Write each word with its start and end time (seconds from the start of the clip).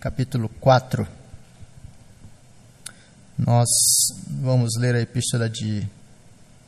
capítulo 0.00 0.48
4. 0.60 1.06
Nós 3.38 3.68
vamos 4.26 4.70
ler 4.78 4.94
a 4.94 5.00
epístola 5.00 5.48
de 5.48 5.86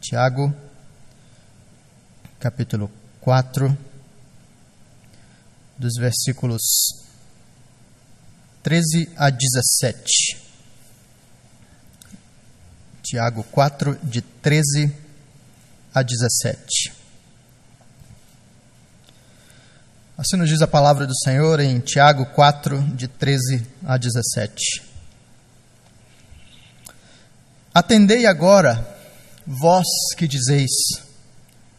Tiago, 0.00 0.54
capítulo 2.38 2.90
4, 3.20 3.76
dos 5.78 5.94
versículos 5.98 6.62
13 8.62 9.11
a 9.16 9.30
17. 9.30 10.38
Tiago 13.02 13.43
4, 13.45 13.98
de 14.02 14.22
13 14.22 14.95
a 15.93 16.02
17. 16.02 17.02
Assim 20.23 20.36
nos 20.36 20.48
diz 20.48 20.62
a 20.62 20.68
palavra 20.68 21.04
do 21.04 21.18
Senhor 21.18 21.59
em 21.59 21.80
Tiago 21.80 22.27
4, 22.27 22.80
de 22.95 23.09
13 23.09 23.66
a 23.84 23.96
17. 23.96 24.80
Atendei 27.74 28.24
agora, 28.24 28.87
vós 29.45 29.84
que 30.16 30.29
dizeis: 30.29 30.70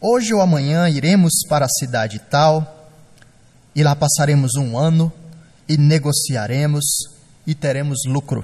Hoje 0.02 0.34
ou 0.34 0.42
amanhã 0.42 0.90
iremos 0.90 1.32
para 1.48 1.64
a 1.64 1.70
cidade 1.70 2.20
tal, 2.20 2.92
e 3.74 3.82
lá 3.82 3.96
passaremos 3.96 4.56
um 4.56 4.78
ano, 4.78 5.10
e 5.66 5.78
negociaremos, 5.78 6.84
e 7.48 7.56
teremos 7.56 8.00
lucro. 8.06 8.44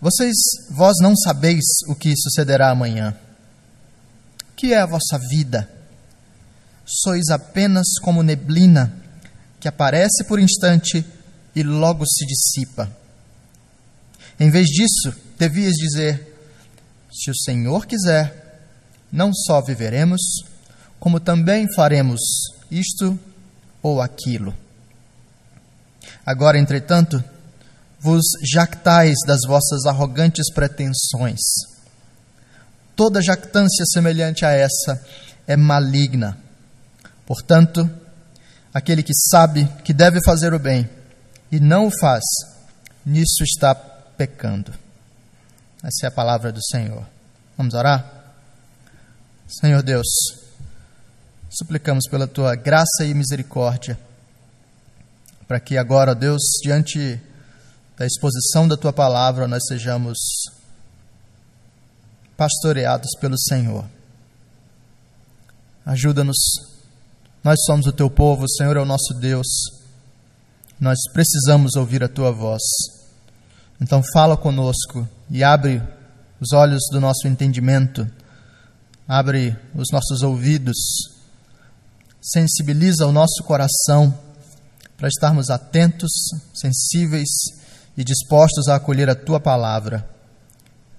Vocês, 0.00 0.36
vós 0.70 0.94
não 1.02 1.16
sabeis 1.16 1.64
o 1.88 1.96
que 1.96 2.14
sucederá 2.16 2.70
amanhã. 2.70 3.12
Que 4.54 4.72
é 4.72 4.78
a 4.78 4.86
vossa 4.86 5.18
vida? 5.28 5.77
Sois 6.90 7.28
apenas 7.28 7.86
como 8.00 8.22
neblina 8.22 8.90
que 9.60 9.68
aparece 9.68 10.24
por 10.24 10.40
instante 10.40 11.04
e 11.54 11.62
logo 11.62 12.06
se 12.06 12.24
dissipa. 12.24 12.90
Em 14.40 14.50
vez 14.50 14.66
disso, 14.68 15.14
devias 15.38 15.74
dizer: 15.74 16.34
Se 17.12 17.30
o 17.30 17.36
Senhor 17.36 17.84
quiser, 17.84 18.70
não 19.12 19.34
só 19.34 19.60
viveremos, 19.60 20.20
como 20.98 21.20
também 21.20 21.66
faremos 21.74 22.20
isto 22.70 23.18
ou 23.82 24.00
aquilo. 24.00 24.54
Agora, 26.24 26.58
entretanto, 26.58 27.22
vos 28.00 28.24
jactais 28.42 29.16
das 29.26 29.40
vossas 29.46 29.84
arrogantes 29.84 30.50
pretensões. 30.52 31.40
Toda 32.96 33.20
jactância 33.20 33.84
semelhante 33.92 34.44
a 34.44 34.52
essa 34.52 35.04
é 35.46 35.56
maligna. 35.56 36.47
Portanto, 37.28 37.88
aquele 38.72 39.02
que 39.02 39.12
sabe 39.14 39.68
que 39.84 39.92
deve 39.92 40.18
fazer 40.24 40.54
o 40.54 40.58
bem 40.58 40.88
e 41.52 41.60
não 41.60 41.88
o 41.88 41.90
faz, 42.00 42.24
nisso 43.04 43.44
está 43.44 43.74
pecando. 43.74 44.72
Essa 45.82 46.06
é 46.06 46.08
a 46.08 46.10
palavra 46.10 46.50
do 46.50 46.64
Senhor. 46.64 47.06
Vamos 47.54 47.74
orar? 47.74 48.32
Senhor 49.46 49.82
Deus, 49.82 50.06
suplicamos 51.50 52.04
pela 52.10 52.26
tua 52.26 52.54
graça 52.54 53.04
e 53.04 53.12
misericórdia, 53.12 53.98
para 55.46 55.60
que 55.60 55.76
agora, 55.76 56.14
Deus, 56.14 56.40
diante 56.62 57.20
da 57.94 58.06
exposição 58.06 58.66
da 58.66 58.76
tua 58.78 58.92
palavra, 58.92 59.46
nós 59.46 59.66
sejamos 59.66 60.16
pastoreados 62.38 63.10
pelo 63.20 63.38
Senhor. 63.38 63.84
Ajuda-nos. 65.84 66.77
Nós 67.42 67.56
somos 67.64 67.86
o 67.86 67.92
teu 67.92 68.10
povo, 68.10 68.44
o 68.44 68.50
Senhor 68.50 68.76
é 68.76 68.80
o 68.80 68.84
nosso 68.84 69.14
Deus. 69.14 69.46
Nós 70.80 70.98
precisamos 71.12 71.76
ouvir 71.76 72.02
a 72.02 72.08
tua 72.08 72.30
voz. 72.30 72.62
Então 73.80 74.02
fala 74.12 74.36
conosco 74.36 75.08
e 75.30 75.44
abre 75.44 75.82
os 76.40 76.52
olhos 76.52 76.82
do 76.90 77.00
nosso 77.00 77.26
entendimento, 77.26 78.08
abre 79.06 79.56
os 79.74 79.88
nossos 79.92 80.22
ouvidos, 80.22 80.76
sensibiliza 82.20 83.06
o 83.06 83.12
nosso 83.12 83.42
coração 83.44 84.16
para 84.96 85.08
estarmos 85.08 85.48
atentos, 85.50 86.10
sensíveis 86.54 87.28
e 87.96 88.04
dispostos 88.04 88.68
a 88.68 88.76
acolher 88.76 89.08
a 89.08 89.14
tua 89.14 89.40
palavra. 89.40 90.08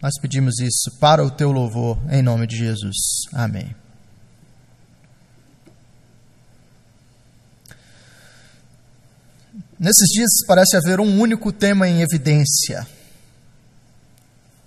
Nós 0.01 0.13
pedimos 0.21 0.59
isso 0.59 0.97
para 0.99 1.23
o 1.23 1.29
teu 1.29 1.51
louvor, 1.51 1.97
em 2.09 2.21
nome 2.21 2.47
de 2.47 2.57
Jesus. 2.57 2.95
Amém. 3.33 3.78
Nesses 9.79 10.09
dias 10.09 10.29
parece 10.45 10.75
haver 10.75 10.99
um 10.99 11.19
único 11.19 11.51
tema 11.51 11.87
em 11.87 12.01
evidência. 12.01 12.85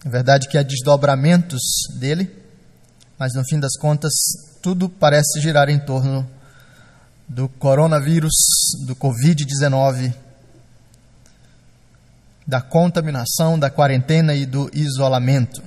É 0.05 0.09
verdade 0.09 0.49
que 0.49 0.57
há 0.57 0.63
desdobramentos 0.63 1.61
dele, 1.99 2.35
mas 3.19 3.35
no 3.35 3.45
fim 3.45 3.61
das 3.61 3.77
contas, 3.79 4.13
tudo 4.63 4.89
parece 4.89 5.41
girar 5.41 5.69
em 5.69 5.79
torno 5.79 6.29
do 7.29 7.49
coronavírus, 7.49 8.33
do 8.87 8.97
Covid-19 8.97 10.15
da 12.47 12.61
contaminação, 12.61 13.59
da 13.59 13.71
quarentena 13.71 14.35
e 14.35 14.45
do 14.45 14.71
isolamento. 14.73 15.63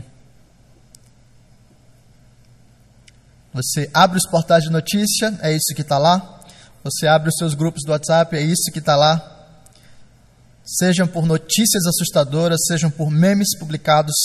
Você 3.53 3.89
abre 3.94 4.17
os 4.17 4.29
portais 4.29 4.63
de 4.63 4.69
notícia, 4.69 5.38
é 5.41 5.53
isso 5.53 5.73
que 5.75 5.81
está 5.81 5.97
lá. 5.97 6.41
Você 6.84 7.07
abre 7.07 7.29
os 7.29 7.35
seus 7.38 7.53
grupos 7.53 7.84
do 7.85 7.91
WhatsApp, 7.91 8.35
é 8.35 8.41
isso 8.41 8.72
que 8.72 8.79
está 8.79 8.95
lá. 8.95 9.34
Sejam 10.65 11.07
por 11.07 11.25
notícias 11.25 11.85
assustadoras, 11.85 12.65
sejam 12.67 12.89
por 12.89 13.11
memes 13.11 13.57
publicados, 13.57 14.15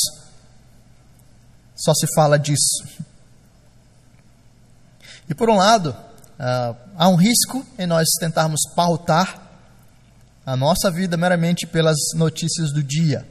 só 1.77 1.93
se 1.95 2.07
fala 2.15 2.39
disso. 2.39 2.85
E 5.29 5.35
por 5.35 5.51
um 5.51 5.57
lado, 5.57 5.91
uh, 5.91 6.77
há 6.97 7.09
um 7.09 7.15
risco 7.15 7.65
em 7.79 7.87
nós 7.87 8.09
tentarmos 8.19 8.61
pautar 8.75 9.51
a 10.45 10.57
nossa 10.57 10.91
vida 10.91 11.17
meramente 11.17 11.67
pelas 11.67 11.97
notícias 12.15 12.73
do 12.73 12.83
dia. 12.83 13.27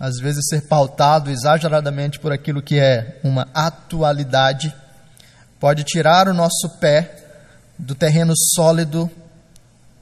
Às 0.00 0.18
vezes, 0.18 0.46
ser 0.48 0.62
pautado 0.62 1.30
exageradamente 1.30 2.18
por 2.18 2.32
aquilo 2.32 2.62
que 2.62 2.78
é 2.78 3.20
uma 3.22 3.46
atualidade 3.52 4.74
pode 5.60 5.84
tirar 5.84 6.26
o 6.26 6.32
nosso 6.32 6.70
pé 6.80 7.22
do 7.78 7.94
terreno 7.94 8.32
sólido, 8.54 9.10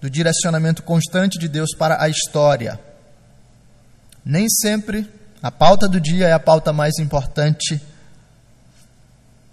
do 0.01 0.09
direcionamento 0.09 0.83
constante 0.83 1.39
de 1.39 1.49
Deus 1.49 1.71
para 1.77 2.03
a 2.03 2.09
história. 2.09 2.79
Nem 4.25 4.49
sempre 4.49 5.09
a 5.43 5.51
pauta 5.51 5.89
do 5.89 6.01
dia 6.01 6.29
é 6.29 6.33
a 6.33 6.41
pauta 6.41 6.73
mais 6.73 6.99
importante, 6.99 7.81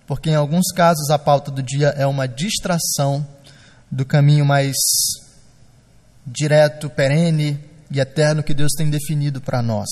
porque 0.08 0.30
em 0.30 0.36
alguns 0.36 0.72
casos 0.72 1.10
a 1.10 1.18
pauta 1.18 1.52
do 1.52 1.64
dia 1.64 1.90
é 1.90 2.06
uma 2.06 2.28
distração 2.28 3.26
do 3.92 4.06
caminho 4.06 4.46
mais 4.46 4.76
direto, 6.26 6.90
perene 6.90 7.60
e 7.92 8.00
eterno 8.00 8.44
que 8.44 8.54
Deus 8.54 8.72
tem 8.78 8.90
definido 8.90 9.40
para 9.40 9.62
nós. 9.62 9.88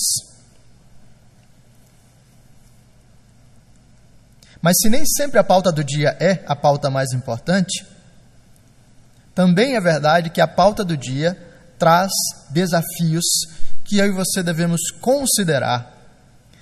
Mas 4.60 4.78
se 4.80 4.88
nem 4.88 5.04
sempre 5.04 5.38
a 5.38 5.44
pauta 5.44 5.70
do 5.70 5.84
dia 5.84 6.16
é 6.18 6.42
a 6.46 6.56
pauta 6.56 6.90
mais 6.90 7.12
importante, 7.12 7.84
também 9.34 9.76
é 9.76 9.80
verdade 9.80 10.30
que 10.30 10.40
a 10.40 10.46
pauta 10.46 10.84
do 10.84 10.96
dia 10.96 11.36
traz 11.78 12.10
desafios 12.50 13.24
que 13.84 13.98
eu 13.98 14.06
e 14.06 14.12
você 14.12 14.42
devemos 14.42 14.80
considerar 15.00 15.92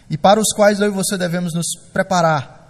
e 0.09 0.17
para 0.19 0.41
os 0.41 0.53
quais 0.55 0.81
eu 0.81 0.89
e 0.89 0.91
você 0.91 1.17
devemos 1.17 1.55
nos 1.55 1.67
preparar. 1.93 2.61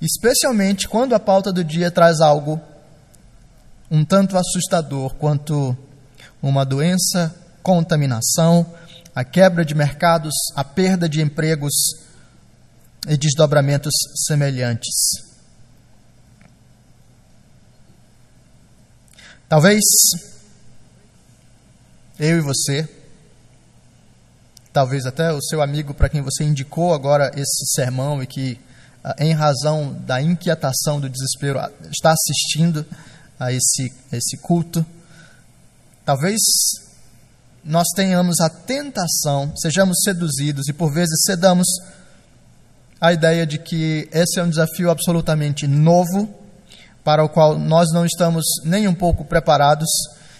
Especialmente 0.00 0.88
quando 0.88 1.14
a 1.14 1.20
pauta 1.20 1.52
do 1.52 1.64
dia 1.64 1.90
traz 1.90 2.20
algo 2.20 2.60
um 3.90 4.04
tanto 4.04 4.36
assustador 4.36 5.14
quanto 5.14 5.76
uma 6.42 6.64
doença, 6.64 7.34
contaminação, 7.62 8.66
a 9.14 9.24
quebra 9.24 9.64
de 9.64 9.74
mercados, 9.74 10.34
a 10.54 10.62
perda 10.62 11.08
de 11.08 11.20
empregos 11.20 11.74
e 13.08 13.16
desdobramentos 13.16 13.92
semelhantes. 14.26 15.25
Talvez 19.48 19.80
eu 22.18 22.38
e 22.38 22.40
você, 22.40 22.88
talvez 24.72 25.06
até 25.06 25.32
o 25.32 25.40
seu 25.40 25.62
amigo 25.62 25.94
para 25.94 26.08
quem 26.08 26.20
você 26.20 26.42
indicou 26.42 26.92
agora 26.92 27.30
esse 27.36 27.64
sermão 27.76 28.20
e 28.20 28.26
que, 28.26 28.58
ah, 29.04 29.14
em 29.20 29.32
razão 29.32 29.92
da 30.04 30.20
inquietação, 30.20 31.00
do 31.00 31.08
desespero, 31.08 31.60
está 31.92 32.12
assistindo 32.12 32.84
a 33.38 33.52
esse, 33.52 33.92
esse 34.10 34.36
culto, 34.38 34.84
talvez 36.04 36.40
nós 37.64 37.86
tenhamos 37.94 38.40
a 38.40 38.48
tentação, 38.48 39.56
sejamos 39.56 39.98
seduzidos 40.02 40.66
e 40.66 40.72
por 40.72 40.92
vezes 40.92 41.22
cedamos 41.24 41.68
a 43.00 43.12
ideia 43.12 43.46
de 43.46 43.58
que 43.60 44.08
esse 44.10 44.40
é 44.40 44.42
um 44.42 44.50
desafio 44.50 44.90
absolutamente 44.90 45.68
novo, 45.68 46.45
para 47.06 47.24
o 47.24 47.28
qual 47.28 47.56
nós 47.56 47.92
não 47.92 48.04
estamos 48.04 48.44
nem 48.64 48.88
um 48.88 48.94
pouco 48.94 49.24
preparados 49.24 49.88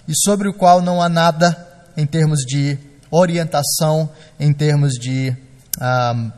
e 0.09 0.13
sobre 0.17 0.49
o 0.49 0.53
qual 0.53 0.83
não 0.83 1.01
há 1.01 1.09
nada 1.09 1.57
em 1.97 2.05
termos 2.05 2.41
de 2.41 2.77
orientação, 3.09 4.11
em 4.37 4.53
termos 4.53 4.95
de 4.95 5.33
ah, 5.81 6.33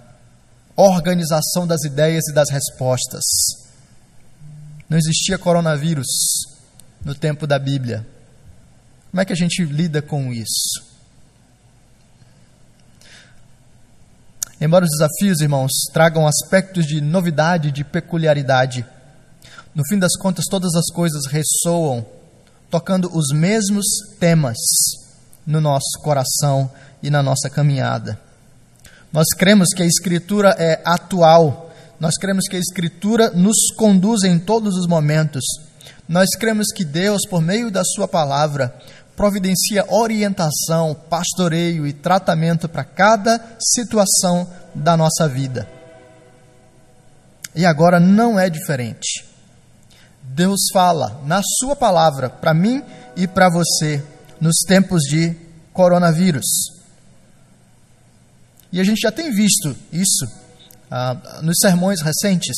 organização 0.76 1.66
das 1.66 1.82
ideias 1.82 2.28
e 2.28 2.34
das 2.34 2.50
respostas. 2.50 3.25
Não 4.86 4.98
existia 4.98 5.38
coronavírus 5.38 6.06
no 7.02 7.14
tempo 7.14 7.46
da 7.46 7.58
Bíblia. 7.58 8.06
Como 9.10 9.22
é 9.22 9.25
que 9.25 9.32
a 9.32 9.36
gente 9.36 9.64
lida 9.64 10.02
com 10.02 10.30
isso? 10.30 10.86
Embora 14.60 14.84
os 14.84 14.90
desafios, 14.90 15.40
irmãos, 15.40 15.70
tragam 15.90 16.26
aspectos 16.26 16.84
de 16.84 17.00
novidade, 17.00 17.72
de 17.72 17.82
peculiaridade, 17.82 18.84
no 19.78 19.84
fim 19.84 19.96
das 19.96 20.16
contas, 20.16 20.44
todas 20.50 20.75
as 20.75 20.86
coisas 20.92 21.26
ressoam, 21.26 22.04
tocando 22.69 23.08
os 23.16 23.28
mesmos 23.32 23.86
temas 24.19 24.56
no 25.46 25.60
nosso 25.60 26.00
coração 26.02 26.69
e 27.00 27.08
na 27.08 27.22
nossa 27.22 27.48
caminhada. 27.48 28.20
Nós 29.12 29.28
cremos 29.38 29.69
que 29.69 29.84
a 29.84 29.86
Escritura 29.86 30.56
é 30.58 30.82
atual, 30.84 31.72
nós 32.00 32.16
cremos 32.16 32.48
que 32.48 32.56
a 32.56 32.58
Escritura 32.58 33.30
nos 33.30 33.70
conduz 33.76 34.25
em 34.25 34.36
todos 34.36 34.75
os 34.75 34.88
momentos. 34.88 35.44
Nós 36.08 36.30
cremos 36.30 36.72
que 36.75 36.84
Deus, 36.84 37.25
por 37.30 37.40
meio 37.40 37.70
da 37.70 37.84
Sua 37.84 38.08
palavra, 38.08 38.76
providencia 39.14 39.86
orientação, 39.88 40.92
pastoreio 41.08 41.86
e 41.86 41.92
tratamento 41.92 42.69
para 42.69 42.82
cada 42.82 43.40
situação 43.60 44.50
da 44.75 44.96
nossa 44.96 45.28
vida. 45.28 45.69
E 47.54 47.64
agora 47.64 48.00
não 48.00 48.40
é 48.40 48.50
diferente. 48.50 49.27
Deus 50.34 50.69
fala 50.72 51.20
na 51.25 51.40
Sua 51.58 51.75
palavra 51.75 52.28
para 52.28 52.54
mim 52.54 52.82
e 53.16 53.26
para 53.26 53.48
você 53.48 54.02
nos 54.40 54.58
tempos 54.66 55.02
de 55.02 55.34
coronavírus. 55.72 56.46
E 58.72 58.80
a 58.80 58.84
gente 58.84 59.00
já 59.00 59.10
tem 59.10 59.32
visto 59.32 59.75
isso 59.92 60.26
ah, 60.90 61.40
nos 61.42 61.56
sermões 61.60 62.00
recentes. 62.02 62.56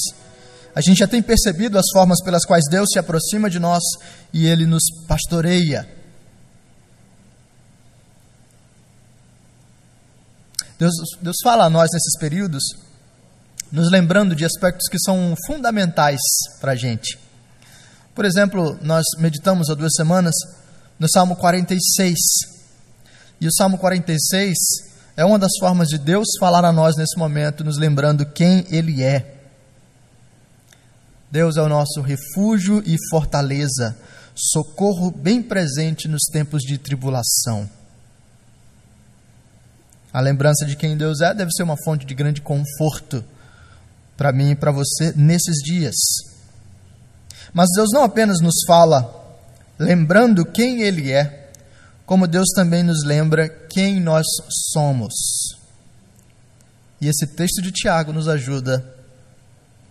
A 0.75 0.81
gente 0.81 0.99
já 0.99 1.06
tem 1.06 1.22
percebido 1.22 1.78
as 1.78 1.87
formas 1.93 2.22
pelas 2.22 2.44
quais 2.44 2.64
Deus 2.70 2.88
se 2.93 2.99
aproxima 2.99 3.49
de 3.49 3.58
nós 3.58 3.82
e 4.32 4.46
Ele 4.46 4.67
nos 4.67 4.82
pastoreia. 5.06 5.88
Deus, 10.78 10.93
Deus 11.20 11.37
fala 11.44 11.64
a 11.67 11.70
nós 11.70 11.88
nesses 11.93 12.19
períodos, 12.19 12.62
nos 13.70 13.90
lembrando 13.90 14.34
de 14.34 14.44
aspectos 14.44 14.88
que 14.88 14.99
são 14.99 15.34
fundamentais 15.46 16.20
para 16.61 16.72
a 16.72 16.76
gente. 16.76 17.19
Por 18.20 18.26
exemplo, 18.26 18.78
nós 18.82 19.02
meditamos 19.17 19.70
há 19.70 19.75
duas 19.75 19.94
semanas 19.96 20.34
no 20.99 21.08
Salmo 21.11 21.34
46. 21.37 22.19
E 23.40 23.46
o 23.46 23.50
Salmo 23.50 23.78
46 23.78 24.58
é 25.17 25.25
uma 25.25 25.38
das 25.38 25.52
formas 25.58 25.88
de 25.88 25.96
Deus 25.96 26.28
falar 26.38 26.62
a 26.67 26.70
nós 26.70 26.96
nesse 26.96 27.19
momento, 27.19 27.64
nos 27.64 27.78
lembrando 27.78 28.26
quem 28.26 28.67
Ele 28.69 29.02
é. 29.02 29.37
Deus 31.31 31.56
é 31.56 31.62
o 31.62 31.69
nosso 31.70 32.02
refúgio 32.02 32.82
e 32.84 32.94
fortaleza, 33.08 33.96
socorro 34.34 35.11
bem 35.11 35.43
presente 35.43 36.06
nos 36.06 36.25
tempos 36.31 36.61
de 36.61 36.76
tribulação. 36.76 37.67
A 40.12 40.20
lembrança 40.20 40.67
de 40.67 40.76
quem 40.76 40.94
Deus 40.94 41.22
é 41.22 41.32
deve 41.32 41.52
ser 41.52 41.62
uma 41.62 41.82
fonte 41.82 42.05
de 42.05 42.14
grande 42.14 42.43
conforto 42.43 43.25
para 44.14 44.31
mim 44.31 44.50
e 44.50 44.56
para 44.56 44.72
você 44.72 45.14
nesses 45.17 45.56
dias. 45.64 45.96
Mas 47.52 47.69
Deus 47.75 47.88
não 47.93 48.05
apenas 48.05 48.41
nos 48.41 48.55
fala 48.67 49.19
lembrando 49.79 50.44
quem 50.44 50.82
Ele 50.82 51.11
é, 51.11 51.50
como 52.05 52.26
Deus 52.26 52.49
também 52.55 52.82
nos 52.82 53.02
lembra 53.05 53.49
quem 53.49 53.99
nós 53.99 54.26
somos. 54.73 55.14
E 57.00 57.08
esse 57.08 57.26
texto 57.26 57.62
de 57.62 57.73
Tiago 57.73 58.12
nos 58.12 58.29
ajuda 58.29 58.85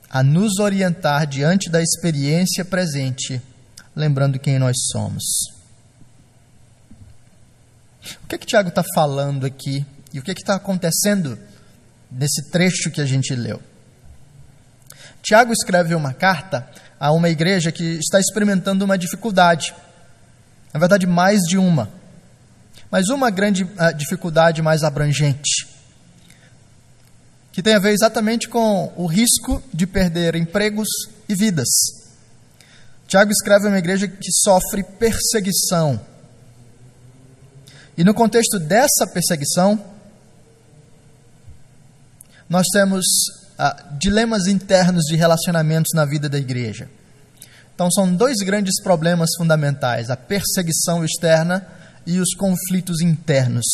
a 0.09 0.21
nos 0.21 0.59
orientar 0.59 1.25
diante 1.25 1.69
da 1.69 1.81
experiência 1.81 2.63
presente, 2.63 3.41
lembrando 3.95 4.37
quem 4.37 4.59
nós 4.59 4.75
somos. 4.91 5.23
O 8.23 8.27
que 8.27 8.35
é 8.35 8.37
que 8.37 8.45
Tiago 8.45 8.69
está 8.69 8.83
falando 8.93 9.45
aqui 9.45 9.85
e 10.13 10.19
o 10.19 10.21
que 10.23 10.31
é 10.31 10.33
está 10.33 10.55
acontecendo 10.55 11.37
nesse 12.11 12.49
trecho 12.51 12.91
que 12.91 13.01
a 13.01 13.05
gente 13.05 13.35
leu? 13.35 13.61
Tiago 15.21 15.51
escreve 15.51 15.95
uma 15.95 16.13
carta 16.13 16.67
a 16.99 17.11
uma 17.11 17.29
igreja 17.29 17.71
que 17.71 17.97
está 17.97 18.19
experimentando 18.19 18.83
uma 18.83 18.97
dificuldade. 18.97 19.73
Na 20.73 20.79
verdade, 20.79 21.07
mais 21.07 21.39
de 21.41 21.57
uma. 21.57 21.89
Mas 22.91 23.07
uma 23.09 23.29
grande 23.29 23.63
uh, 23.63 23.93
dificuldade 23.95 24.61
mais 24.61 24.83
abrangente. 24.83 25.67
Que 27.51 27.63
tem 27.63 27.73
a 27.73 27.79
ver 27.79 27.91
exatamente 27.91 28.49
com 28.49 28.91
o 28.95 29.05
risco 29.05 29.63
de 29.73 29.87
perder 29.87 30.35
empregos 30.35 30.87
e 31.27 31.35
vidas. 31.35 31.67
Tiago 33.07 33.31
escreve 33.31 33.67
uma 33.67 33.79
igreja 33.79 34.07
que 34.07 34.31
sofre 34.31 34.83
perseguição. 34.83 35.99
E 37.97 38.03
no 38.03 38.13
contexto 38.13 38.59
dessa 38.59 39.07
perseguição, 39.11 39.83
nós 42.47 42.65
temos 42.71 43.05
ah, 43.61 43.75
dilemas 43.99 44.47
internos 44.47 45.03
de 45.03 45.17
relacionamentos 45.17 45.91
na 45.93 46.05
vida 46.05 46.29
da 46.29 46.37
igreja. 46.37 46.89
Então, 47.75 47.91
são 47.91 48.15
dois 48.15 48.37
grandes 48.37 48.81
problemas 48.81 49.29
fundamentais: 49.37 50.09
a 50.09 50.15
perseguição 50.15 51.03
externa 51.03 51.67
e 52.07 52.19
os 52.19 52.33
conflitos 52.35 53.01
internos. 53.01 53.65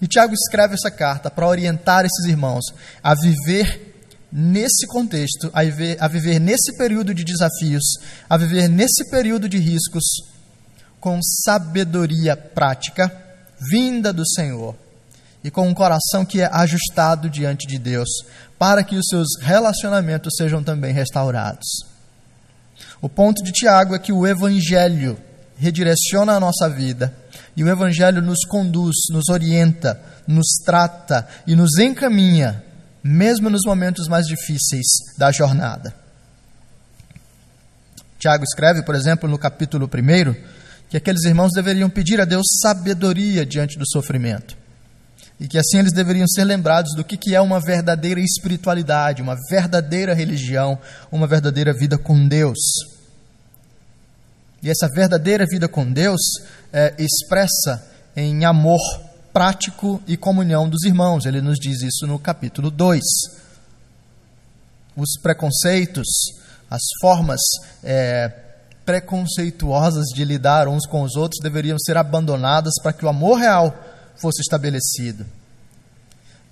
E 0.00 0.06
Tiago 0.06 0.34
escreve 0.34 0.74
essa 0.74 0.90
carta 0.90 1.30
para 1.30 1.48
orientar 1.48 2.04
esses 2.04 2.26
irmãos 2.26 2.64
a 3.02 3.14
viver 3.14 3.92
nesse 4.30 4.86
contexto, 4.86 5.50
a 5.52 5.64
viver, 5.64 5.96
a 6.00 6.06
viver 6.06 6.38
nesse 6.38 6.76
período 6.76 7.12
de 7.12 7.24
desafios, 7.24 7.82
a 8.30 8.36
viver 8.36 8.68
nesse 8.68 9.10
período 9.10 9.48
de 9.48 9.58
riscos, 9.58 10.04
com 11.00 11.20
sabedoria 11.44 12.36
prática, 12.36 13.12
vinda 13.70 14.12
do 14.12 14.24
Senhor 14.28 14.76
e 15.44 15.50
com 15.50 15.68
um 15.68 15.74
coração 15.74 16.24
que 16.24 16.40
é 16.40 16.48
ajustado 16.50 17.28
diante 17.28 17.66
de 17.66 17.78
Deus, 17.78 18.08
para 18.58 18.84
que 18.84 18.96
os 18.96 19.06
seus 19.08 19.28
relacionamentos 19.40 20.34
sejam 20.36 20.62
também 20.62 20.92
restaurados. 20.92 21.66
O 23.00 23.08
ponto 23.08 23.42
de 23.42 23.52
Tiago 23.52 23.94
é 23.94 23.98
que 23.98 24.12
o 24.12 24.26
Evangelho 24.26 25.18
redireciona 25.56 26.32
a 26.32 26.40
nossa 26.40 26.68
vida 26.68 27.14
e 27.56 27.62
o 27.62 27.68
Evangelho 27.68 28.22
nos 28.22 28.44
conduz, 28.44 28.96
nos 29.10 29.28
orienta, 29.28 30.00
nos 30.26 30.46
trata 30.64 31.26
e 31.46 31.54
nos 31.54 31.78
encaminha, 31.78 32.64
mesmo 33.02 33.50
nos 33.50 33.62
momentos 33.64 34.08
mais 34.08 34.26
difíceis 34.26 34.86
da 35.18 35.30
jornada. 35.30 35.94
Tiago 38.18 38.42
escreve, 38.42 38.82
por 38.82 38.94
exemplo, 38.94 39.28
no 39.28 39.38
capítulo 39.38 39.86
1, 39.86 40.34
que 40.88 40.96
aqueles 40.96 41.24
irmãos 41.24 41.52
deveriam 41.52 41.90
pedir 41.90 42.20
a 42.20 42.24
Deus 42.24 42.46
sabedoria 42.62 43.44
diante 43.44 43.78
do 43.78 43.84
sofrimento 43.86 44.63
e 45.38 45.48
que 45.48 45.58
assim 45.58 45.78
eles 45.78 45.92
deveriam 45.92 46.26
ser 46.28 46.44
lembrados 46.44 46.94
do 46.94 47.04
que, 47.04 47.16
que 47.16 47.34
é 47.34 47.40
uma 47.40 47.60
verdadeira 47.60 48.20
espiritualidade, 48.20 49.22
uma 49.22 49.36
verdadeira 49.50 50.14
religião, 50.14 50.78
uma 51.10 51.26
verdadeira 51.26 51.72
vida 51.72 51.98
com 51.98 52.28
Deus. 52.28 52.58
E 54.62 54.70
essa 54.70 54.88
verdadeira 54.88 55.44
vida 55.44 55.68
com 55.68 55.90
Deus 55.92 56.20
é 56.72 56.94
expressa 56.98 57.84
em 58.16 58.44
amor 58.44 58.80
prático 59.32 60.00
e 60.06 60.16
comunhão 60.16 60.68
dos 60.68 60.84
irmãos. 60.84 61.26
Ele 61.26 61.42
nos 61.42 61.58
diz 61.58 61.82
isso 61.82 62.06
no 62.06 62.18
capítulo 62.18 62.70
2. 62.70 63.02
Os 64.96 65.20
preconceitos, 65.20 66.06
as 66.70 66.80
formas 67.00 67.40
é, 67.82 68.32
preconceituosas 68.86 70.04
de 70.14 70.24
lidar 70.24 70.68
uns 70.68 70.86
com 70.86 71.02
os 71.02 71.16
outros 71.16 71.42
deveriam 71.42 71.78
ser 71.78 71.96
abandonadas 71.96 72.74
para 72.80 72.92
que 72.92 73.04
o 73.04 73.08
amor 73.08 73.38
real 73.38 73.76
fosse 74.16 74.40
estabelecido. 74.40 75.26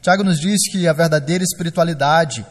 Tiago 0.01 0.25
nos 0.25 0.41
diz 0.41 0.71
que 0.71 0.89
a 0.89 0.93
verdadeira 0.93 1.45
espiritualidade, 1.45 2.45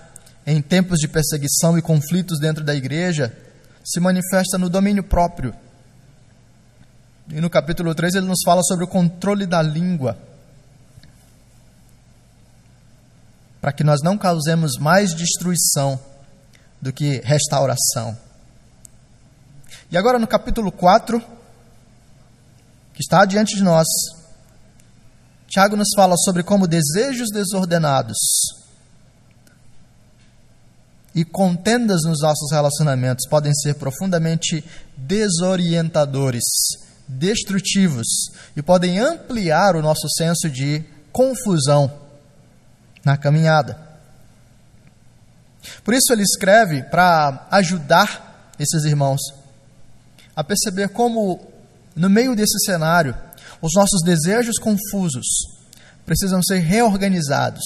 em 0.47 0.61
tempos 0.61 0.99
de 0.99 1.07
perseguição 1.07 1.77
e 1.77 1.81
conflitos 1.81 2.39
dentro 2.39 2.63
da 2.63 2.73
igreja, 2.73 3.35
se 3.83 3.99
manifesta 3.99 4.57
no 4.57 4.69
domínio 4.69 5.03
próprio. 5.03 5.53
E 7.27 7.41
no 7.41 7.49
capítulo 7.49 7.93
3 7.93 8.15
ele 8.15 8.27
nos 8.27 8.41
fala 8.45 8.61
sobre 8.63 8.85
o 8.85 8.87
controle 8.87 9.45
da 9.45 9.61
língua, 9.61 10.17
para 13.59 13.71
que 13.71 13.83
nós 13.83 14.01
não 14.01 14.17
causemos 14.17 14.77
mais 14.79 15.13
destruição 15.13 15.99
do 16.81 16.91
que 16.91 17.21
restauração. 17.23 18.17
E 19.91 19.97
agora 19.97 20.17
no 20.17 20.27
capítulo 20.27 20.71
4, 20.71 21.21
que 22.93 23.01
está 23.01 23.25
diante 23.25 23.55
de 23.55 23.63
nós, 23.63 23.87
Tiago 25.51 25.75
nos 25.75 25.89
fala 25.93 26.15
sobre 26.15 26.43
como 26.43 26.65
desejos 26.65 27.27
desordenados 27.29 28.15
e 31.13 31.25
contendas 31.25 32.03
nos 32.05 32.22
nossos 32.22 32.50
relacionamentos 32.50 33.27
podem 33.27 33.53
ser 33.53 33.75
profundamente 33.75 34.63
desorientadores, 34.96 36.46
destrutivos 37.05 38.08
e 38.55 38.62
podem 38.62 38.98
ampliar 39.00 39.75
o 39.75 39.81
nosso 39.81 40.08
senso 40.15 40.50
de 40.50 40.86
confusão 41.12 41.91
na 43.03 43.17
caminhada. 43.17 43.77
Por 45.84 45.93
isso 45.93 46.13
ele 46.13 46.24
escreve 46.24 46.81
para 46.84 47.46
ajudar 47.51 48.53
esses 48.58 48.86
irmãos 48.86 49.20
a 50.34 50.46
perceber 50.46 50.88
como, 50.88 51.46
no 51.93 52.10
meio 52.10 52.38
desse 52.38 52.58
cenário, 52.65 53.13
os 53.61 53.73
nossos 53.75 54.01
desejos 54.03 54.57
confusos 54.57 55.25
precisam 56.05 56.41
ser 56.41 56.59
reorganizados 56.59 57.63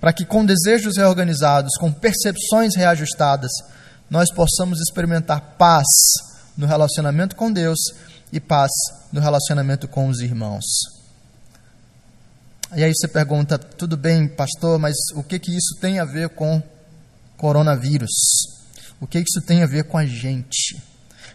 para 0.00 0.12
que 0.14 0.24
com 0.24 0.44
desejos 0.44 0.96
reorganizados, 0.96 1.76
com 1.78 1.92
percepções 1.92 2.74
reajustadas, 2.74 3.50
nós 4.08 4.32
possamos 4.32 4.80
experimentar 4.80 5.56
paz 5.58 5.86
no 6.56 6.66
relacionamento 6.66 7.36
com 7.36 7.52
Deus 7.52 7.78
e 8.32 8.40
paz 8.40 8.70
no 9.12 9.20
relacionamento 9.20 9.86
com 9.86 10.08
os 10.08 10.20
irmãos. 10.20 10.64
E 12.74 12.82
aí 12.82 12.92
você 12.94 13.08
pergunta, 13.08 13.58
tudo 13.58 13.96
bem, 13.96 14.26
pastor, 14.26 14.78
mas 14.78 14.94
o 15.14 15.22
que 15.22 15.38
que 15.38 15.50
isso 15.50 15.76
tem 15.80 15.98
a 15.98 16.04
ver 16.04 16.30
com 16.30 16.62
coronavírus? 17.36 18.10
O 19.00 19.06
que 19.06 19.18
isso 19.18 19.40
tem 19.44 19.62
a 19.62 19.66
ver 19.66 19.84
com 19.84 19.98
a 19.98 20.06
gente? 20.06 20.80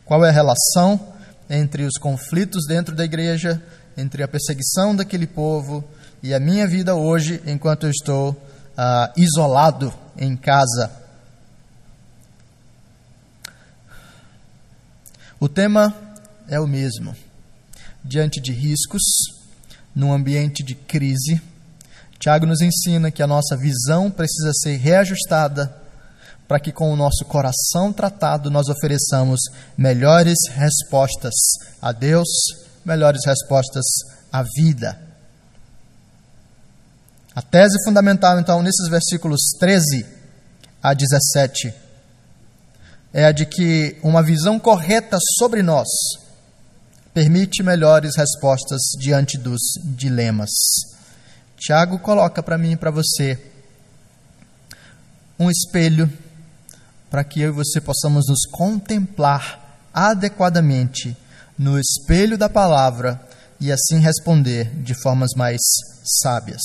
Qual 0.05 0.25
é 0.25 0.29
a 0.29 0.33
relação 0.33 1.13
entre 1.49 1.83
os 1.83 1.97
conflitos 1.99 2.65
dentro 2.67 2.95
da 2.95 3.05
igreja, 3.05 3.61
entre 3.97 4.23
a 4.23 4.27
perseguição 4.27 4.95
daquele 4.95 5.27
povo 5.27 5.83
e 6.21 6.33
a 6.33 6.39
minha 6.39 6.67
vida 6.67 6.95
hoje, 6.95 7.41
enquanto 7.45 7.85
eu 7.85 7.91
estou 7.91 8.31
uh, 8.31 9.13
isolado 9.15 9.93
em 10.17 10.35
casa. 10.35 10.91
O 15.39 15.47
tema 15.47 15.93
é 16.47 16.59
o 16.59 16.67
mesmo. 16.67 17.15
Diante 18.03 18.39
de 18.39 18.51
riscos, 18.51 19.01
num 19.93 20.13
ambiente 20.13 20.63
de 20.63 20.75
crise, 20.75 21.41
Tiago 22.19 22.45
nos 22.45 22.61
ensina 22.61 23.11
que 23.11 23.21
a 23.21 23.27
nossa 23.27 23.55
visão 23.55 24.09
precisa 24.09 24.51
ser 24.53 24.77
reajustada 24.77 25.84
para 26.47 26.59
que, 26.59 26.71
com 26.71 26.91
o 26.91 26.95
nosso 26.95 27.25
coração 27.25 27.91
tratado, 27.91 28.49
nós 28.49 28.67
ofereçamos 28.69 29.39
melhores 29.77 30.37
respostas 30.49 31.33
a 31.81 31.91
Deus, 31.91 32.27
melhores 32.83 33.21
respostas 33.25 33.83
à 34.31 34.43
vida. 34.43 34.99
A 37.35 37.41
tese 37.41 37.83
fundamental, 37.83 38.39
então, 38.39 38.61
nesses 38.61 38.87
versículos 38.89 39.41
13 39.59 40.05
a 40.81 40.93
17, 40.93 41.73
é 43.11 43.25
a 43.25 43.31
de 43.31 43.45
que 43.45 43.97
uma 44.03 44.21
visão 44.21 44.59
correta 44.59 45.17
sobre 45.37 45.63
nós 45.63 45.87
permite 47.13 47.63
melhores 47.63 48.15
respostas 48.15 48.81
diante 48.99 49.37
dos 49.37 49.61
dilemas. 49.83 50.49
Tiago 51.57 51.97
coloca 51.99 52.43
para 52.43 52.57
mim 52.57 52.73
e 52.73 52.77
para 52.77 52.91
você 52.91 53.39
um 55.39 55.49
espelho 55.49 56.11
para 57.15 57.23
que 57.23 57.39
eu 57.39 57.47
e 57.47 57.55
você 57.55 57.79
possamos 57.79 58.25
nos 58.27 58.41
contemplar 58.51 59.79
adequadamente 59.93 61.15
no 61.57 61.79
espelho 61.79 62.37
da 62.37 62.49
palavra 62.49 63.25
e 63.57 63.71
assim 63.71 63.99
responder 63.99 64.69
de 64.83 64.93
formas 65.01 65.29
mais 65.33 65.61
sábias. 66.03 66.59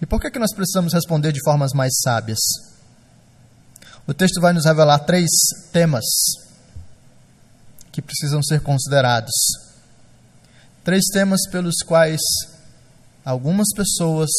E 0.00 0.06
por 0.06 0.18
que, 0.18 0.30
que 0.30 0.38
nós 0.38 0.54
precisamos 0.54 0.94
responder 0.94 1.32
de 1.32 1.44
formas 1.44 1.72
mais 1.74 1.92
sábias? 2.02 2.40
O 4.06 4.14
texto 4.14 4.40
vai 4.40 4.54
nos 4.54 4.64
revelar 4.64 5.00
três 5.00 5.28
temas 5.70 6.06
que 7.92 8.00
precisam 8.00 8.42
ser 8.42 8.62
considerados. 8.62 9.34
Três 10.82 11.04
temas 11.12 11.40
pelos 11.50 11.82
quais 11.84 12.22
algumas 13.22 13.68
pessoas 13.76 14.30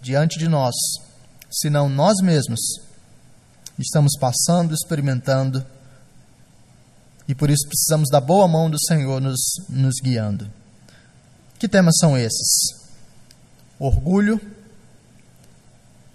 diante 0.00 0.38
de 0.38 0.48
nós, 0.48 0.74
se 1.50 1.70
não 1.70 1.88
nós 1.88 2.16
mesmos, 2.22 2.60
estamos 3.78 4.12
passando, 4.18 4.74
experimentando, 4.74 5.64
e 7.26 7.34
por 7.34 7.50
isso 7.50 7.68
precisamos 7.68 8.08
da 8.10 8.20
boa 8.20 8.48
mão 8.48 8.70
do 8.70 8.78
Senhor 8.86 9.20
nos, 9.20 9.40
nos 9.68 9.94
guiando. 10.02 10.50
Que 11.58 11.68
temas 11.68 11.96
são 11.98 12.16
esses? 12.16 12.88
Orgulho, 13.78 14.40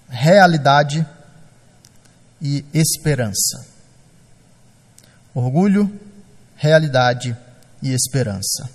realidade 0.10 1.06
e 2.42 2.66
esperança. 2.74 3.66
Orgulho, 5.36 6.00
realidade 6.56 7.38
e 7.82 7.92
esperança. 7.92 8.70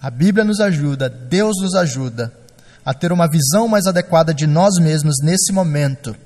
A 0.00 0.10
Bíblia 0.10 0.44
nos 0.44 0.60
ajuda, 0.60 1.08
Deus 1.08 1.56
nos 1.60 1.74
ajuda 1.74 2.39
a 2.84 2.94
ter 2.94 3.12
uma 3.12 3.28
visão 3.28 3.68
mais 3.68 3.86
adequada 3.86 4.32
de 4.32 4.46
nós 4.46 4.78
mesmos 4.78 5.16
nesse 5.22 5.52
momento. 5.52 6.16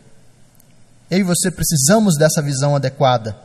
Eu 1.11 1.19
e 1.19 1.23
você 1.23 1.51
precisamos 1.51 2.17
dessa 2.17 2.41
visão 2.41 2.75
adequada. 2.77 3.37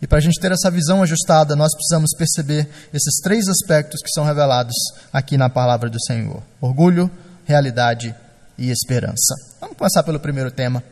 E 0.00 0.06
para 0.06 0.18
a 0.18 0.20
gente 0.20 0.40
ter 0.40 0.52
essa 0.52 0.70
visão 0.70 1.02
ajustada, 1.02 1.56
nós 1.56 1.74
precisamos 1.74 2.10
perceber 2.16 2.68
esses 2.92 3.16
três 3.22 3.48
aspectos 3.48 4.00
que 4.02 4.10
são 4.10 4.24
revelados 4.24 4.74
aqui 5.12 5.36
na 5.36 5.48
palavra 5.48 5.88
do 5.88 6.00
Senhor: 6.02 6.42
orgulho, 6.60 7.10
realidade 7.44 8.14
e 8.58 8.70
esperança. 8.70 9.34
Vamos 9.60 9.76
começar 9.76 10.02
pelo 10.02 10.20
primeiro 10.20 10.50
tema, 10.50 10.82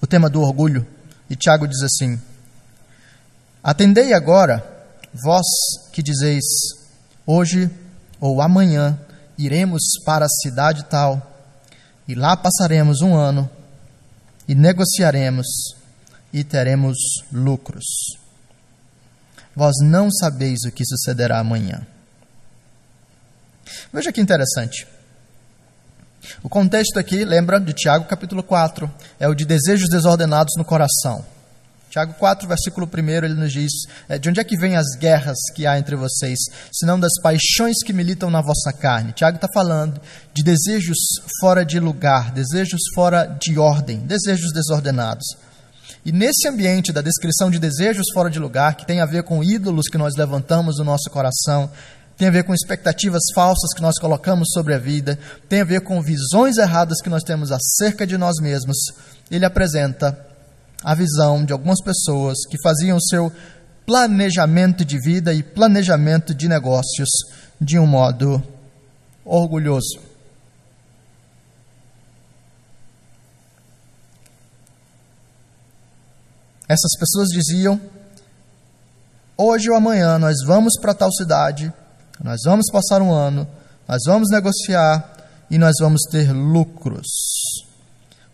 o 0.00 0.06
tema 0.06 0.30
do 0.30 0.40
orgulho. 0.40 0.86
E 1.28 1.36
Tiago 1.36 1.66
diz 1.66 1.82
assim: 1.82 2.20
Atendei 3.62 4.12
agora, 4.12 4.64
vós 5.12 5.46
que 5.92 6.02
dizeis, 6.02 6.44
hoje 7.26 7.70
ou 8.20 8.42
amanhã 8.42 8.98
iremos 9.36 9.82
para 10.04 10.26
a 10.26 10.28
cidade 10.28 10.84
tal, 10.84 11.22
e 12.06 12.14
lá 12.14 12.36
passaremos 12.36 13.00
um 13.00 13.14
ano, 13.14 13.48
e 14.46 14.54
negociaremos, 14.54 15.46
e 16.32 16.42
teremos 16.42 16.96
lucros. 17.32 17.84
Vós 19.54 19.74
não 19.82 20.10
sabeis 20.10 20.60
o 20.66 20.72
que 20.72 20.84
sucederá 20.84 21.38
amanhã. 21.38 21.86
Veja 23.92 24.12
que 24.12 24.20
interessante. 24.20 24.86
O 26.42 26.48
contexto 26.48 26.98
aqui, 26.98 27.24
lembra 27.24 27.60
de 27.60 27.72
Tiago 27.72 28.06
capítulo 28.06 28.42
4, 28.42 28.90
é 29.18 29.28
o 29.28 29.34
de 29.34 29.44
desejos 29.44 29.88
desordenados 29.88 30.54
no 30.56 30.64
coração. 30.64 31.24
Tiago 31.98 32.14
4, 32.14 32.46
versículo 32.46 32.88
1, 32.96 33.08
ele 33.24 33.34
nos 33.34 33.52
diz: 33.52 33.72
é, 34.08 34.20
De 34.20 34.28
onde 34.28 34.38
é 34.38 34.44
que 34.44 34.56
vêm 34.56 34.76
as 34.76 34.86
guerras 35.00 35.36
que 35.52 35.66
há 35.66 35.76
entre 35.80 35.96
vocês, 35.96 36.38
senão 36.72 36.98
das 36.98 37.10
paixões 37.20 37.82
que 37.84 37.92
militam 37.92 38.30
na 38.30 38.40
vossa 38.40 38.72
carne? 38.72 39.12
Tiago 39.12 39.34
está 39.34 39.48
falando 39.52 40.00
de 40.32 40.44
desejos 40.44 40.96
fora 41.40 41.64
de 41.64 41.80
lugar, 41.80 42.30
desejos 42.30 42.82
fora 42.94 43.24
de 43.24 43.58
ordem, 43.58 43.98
desejos 43.98 44.52
desordenados. 44.52 45.26
E 46.04 46.12
nesse 46.12 46.46
ambiente 46.46 46.92
da 46.92 47.02
descrição 47.02 47.50
de 47.50 47.58
desejos 47.58 48.06
fora 48.14 48.30
de 48.30 48.38
lugar, 48.38 48.76
que 48.76 48.86
tem 48.86 49.00
a 49.00 49.06
ver 49.06 49.24
com 49.24 49.42
ídolos 49.42 49.88
que 49.88 49.98
nós 49.98 50.14
levantamos 50.14 50.78
no 50.78 50.84
nosso 50.84 51.10
coração, 51.10 51.68
tem 52.16 52.28
a 52.28 52.32
ver 52.32 52.44
com 52.44 52.54
expectativas 52.54 53.22
falsas 53.34 53.74
que 53.74 53.82
nós 53.82 53.98
colocamos 53.98 54.50
sobre 54.52 54.72
a 54.72 54.78
vida, 54.78 55.18
tem 55.48 55.62
a 55.62 55.64
ver 55.64 55.80
com 55.80 56.00
visões 56.00 56.58
erradas 56.58 57.00
que 57.02 57.10
nós 57.10 57.24
temos 57.24 57.50
acerca 57.50 58.06
de 58.06 58.16
nós 58.16 58.36
mesmos. 58.40 58.76
Ele 59.28 59.44
apresenta 59.44 60.27
a 60.82 60.94
visão 60.94 61.44
de 61.44 61.52
algumas 61.52 61.82
pessoas 61.82 62.36
que 62.48 62.60
faziam 62.62 62.96
o 62.96 63.02
seu 63.02 63.32
planejamento 63.86 64.84
de 64.84 64.98
vida 65.00 65.32
e 65.32 65.42
planejamento 65.42 66.34
de 66.34 66.46
negócios 66.48 67.08
de 67.60 67.78
um 67.78 67.86
modo 67.86 68.42
orgulhoso. 69.24 70.08
Essas 76.68 76.90
pessoas 76.98 77.28
diziam: 77.28 77.80
hoje 79.36 79.70
ou 79.70 79.76
amanhã 79.76 80.18
nós 80.18 80.36
vamos 80.46 80.74
para 80.78 80.92
tal 80.92 81.10
cidade, 81.10 81.72
nós 82.22 82.40
vamos 82.44 82.66
passar 82.70 83.00
um 83.00 83.12
ano, 83.12 83.48
nós 83.88 84.02
vamos 84.06 84.28
negociar 84.30 85.16
e 85.50 85.56
nós 85.56 85.74
vamos 85.80 86.02
ter 86.10 86.30
lucros. 86.30 87.37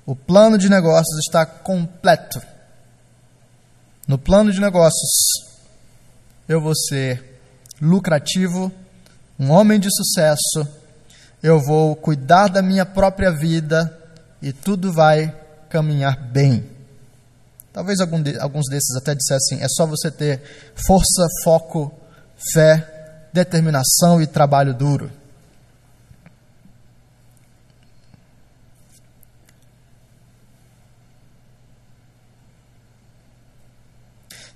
O 0.06 0.14
plano 0.14 0.58
de 0.58 0.68
negócios 0.68 1.18
está 1.18 1.46
completo. 1.46 2.40
No 4.06 4.18
plano 4.18 4.52
de 4.52 4.61
negócios, 4.61 5.11
eu 6.46 6.61
vou 6.61 6.75
ser 6.75 7.40
lucrativo, 7.80 8.70
um 9.38 9.50
homem 9.50 9.80
de 9.80 9.88
sucesso, 9.90 10.68
eu 11.42 11.58
vou 11.61 11.96
cuidar 11.96 12.49
da 12.49 12.62
minha 12.62 12.84
própria 12.84 13.30
vida 13.30 13.99
e 14.42 14.52
tudo 14.52 14.92
vai 14.92 15.34
caminhar 15.70 16.16
bem. 16.16 16.70
Talvez 17.73 17.99
alguns 18.00 18.68
desses 18.68 18.94
até 18.96 19.14
dissessem: 19.14 19.62
é 19.62 19.66
só 19.68 19.87
você 19.87 20.11
ter 20.11 20.42
força, 20.87 21.26
foco, 21.42 21.92
fé 22.52 22.90
determinação 23.32 24.23
e 24.23 24.26
trabalho 24.26 24.73
duro. 24.73 25.11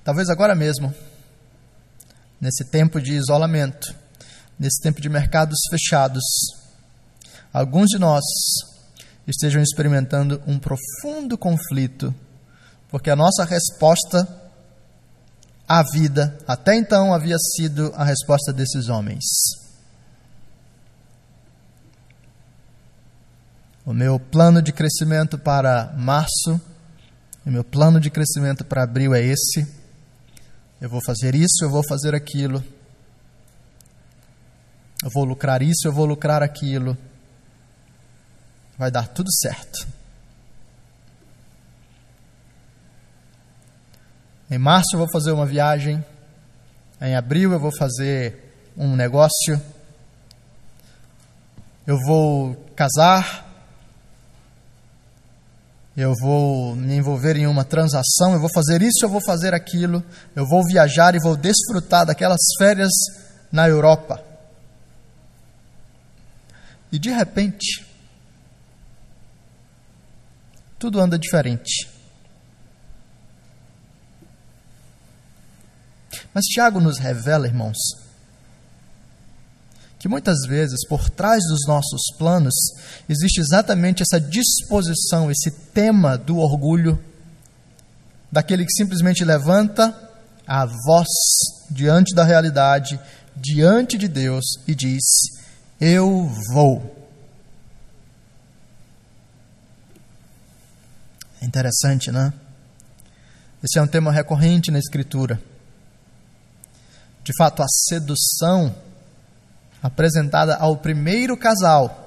Talvez 0.08 0.30
agora 0.30 0.54
mesmo, 0.54 0.94
nesse 2.40 2.64
tempo 2.64 2.98
de 2.98 3.12
isolamento, 3.12 3.94
nesse 4.58 4.80
tempo 4.80 5.02
de 5.02 5.08
mercados 5.10 5.58
fechados, 5.70 6.22
alguns 7.52 7.88
de 7.88 7.98
nós 7.98 8.24
estejam 9.26 9.60
experimentando 9.60 10.42
um 10.46 10.58
profundo 10.58 11.36
conflito, 11.36 12.14
porque 12.88 13.10
a 13.10 13.16
nossa 13.16 13.44
resposta 13.44 14.26
à 15.68 15.82
vida 15.82 16.38
até 16.48 16.74
então 16.74 17.12
havia 17.12 17.36
sido 17.36 17.92
a 17.94 18.02
resposta 18.02 18.50
desses 18.50 18.88
homens. 18.88 19.24
O 23.84 23.92
meu 23.92 24.18
plano 24.18 24.62
de 24.62 24.72
crescimento 24.72 25.36
para 25.36 25.92
março, 25.98 26.58
o 27.44 27.50
meu 27.50 27.62
plano 27.62 28.00
de 28.00 28.08
crescimento 28.08 28.64
para 28.64 28.84
abril 28.84 29.14
é 29.14 29.20
esse. 29.20 29.76
Eu 30.80 30.88
vou 30.88 31.00
fazer 31.04 31.34
isso, 31.34 31.64
eu 31.64 31.70
vou 31.70 31.82
fazer 31.88 32.14
aquilo. 32.14 32.62
Eu 35.02 35.10
vou 35.10 35.24
lucrar 35.24 35.60
isso, 35.60 35.86
eu 35.86 35.92
vou 35.92 36.06
lucrar 36.06 36.42
aquilo. 36.42 36.96
Vai 38.76 38.90
dar 38.90 39.08
tudo 39.08 39.28
certo. 39.32 39.88
Em 44.50 44.58
março 44.58 44.94
eu 44.94 44.98
vou 44.98 45.10
fazer 45.12 45.32
uma 45.32 45.46
viagem. 45.46 46.04
Em 47.00 47.16
abril 47.16 47.52
eu 47.52 47.58
vou 47.58 47.72
fazer 47.76 48.52
um 48.76 48.94
negócio. 48.94 49.60
Eu 51.84 51.98
vou 52.06 52.54
casar 52.76 53.47
eu 56.00 56.14
vou 56.14 56.76
me 56.76 56.94
envolver 56.94 57.36
em 57.36 57.48
uma 57.48 57.64
transação, 57.64 58.32
eu 58.32 58.38
vou 58.38 58.48
fazer 58.54 58.80
isso, 58.82 59.04
eu 59.04 59.08
vou 59.08 59.20
fazer 59.20 59.52
aquilo, 59.52 60.00
eu 60.36 60.46
vou 60.46 60.64
viajar 60.64 61.16
e 61.16 61.20
vou 61.20 61.36
desfrutar 61.36 62.06
daquelas 62.06 62.38
férias 62.56 62.92
na 63.50 63.68
Europa. 63.68 64.24
E 66.92 67.00
de 67.00 67.10
repente, 67.10 67.84
tudo 70.78 71.00
anda 71.00 71.18
diferente. 71.18 71.90
Mas 76.32 76.44
Tiago 76.44 76.78
nos 76.78 76.98
revela, 76.98 77.48
irmãos, 77.48 77.76
que 79.98 80.08
muitas 80.08 80.38
vezes 80.46 80.86
por 80.86 81.10
trás 81.10 81.42
dos 81.48 81.66
nossos 81.66 82.02
planos 82.16 82.54
existe 83.08 83.40
exatamente 83.40 84.02
essa 84.02 84.20
disposição, 84.20 85.30
esse 85.30 85.50
tema 85.50 86.16
do 86.16 86.38
orgulho, 86.38 87.02
daquele 88.30 88.64
que 88.64 88.72
simplesmente 88.72 89.24
levanta 89.24 89.94
a 90.46 90.64
voz 90.64 91.08
diante 91.70 92.14
da 92.14 92.24
realidade, 92.24 92.98
diante 93.36 93.98
de 93.98 94.06
Deus 94.06 94.44
e 94.66 94.74
diz: 94.74 95.02
Eu 95.80 96.30
vou. 96.52 96.96
É 101.40 101.44
interessante, 101.44 102.10
né? 102.12 102.32
Esse 103.62 103.78
é 103.78 103.82
um 103.82 103.86
tema 103.86 104.12
recorrente 104.12 104.70
na 104.70 104.78
Escritura. 104.78 105.40
De 107.24 107.32
fato, 107.36 107.62
a 107.62 107.66
sedução 107.68 108.74
apresentada 109.82 110.56
ao 110.56 110.76
primeiro 110.76 111.36
casal 111.36 112.06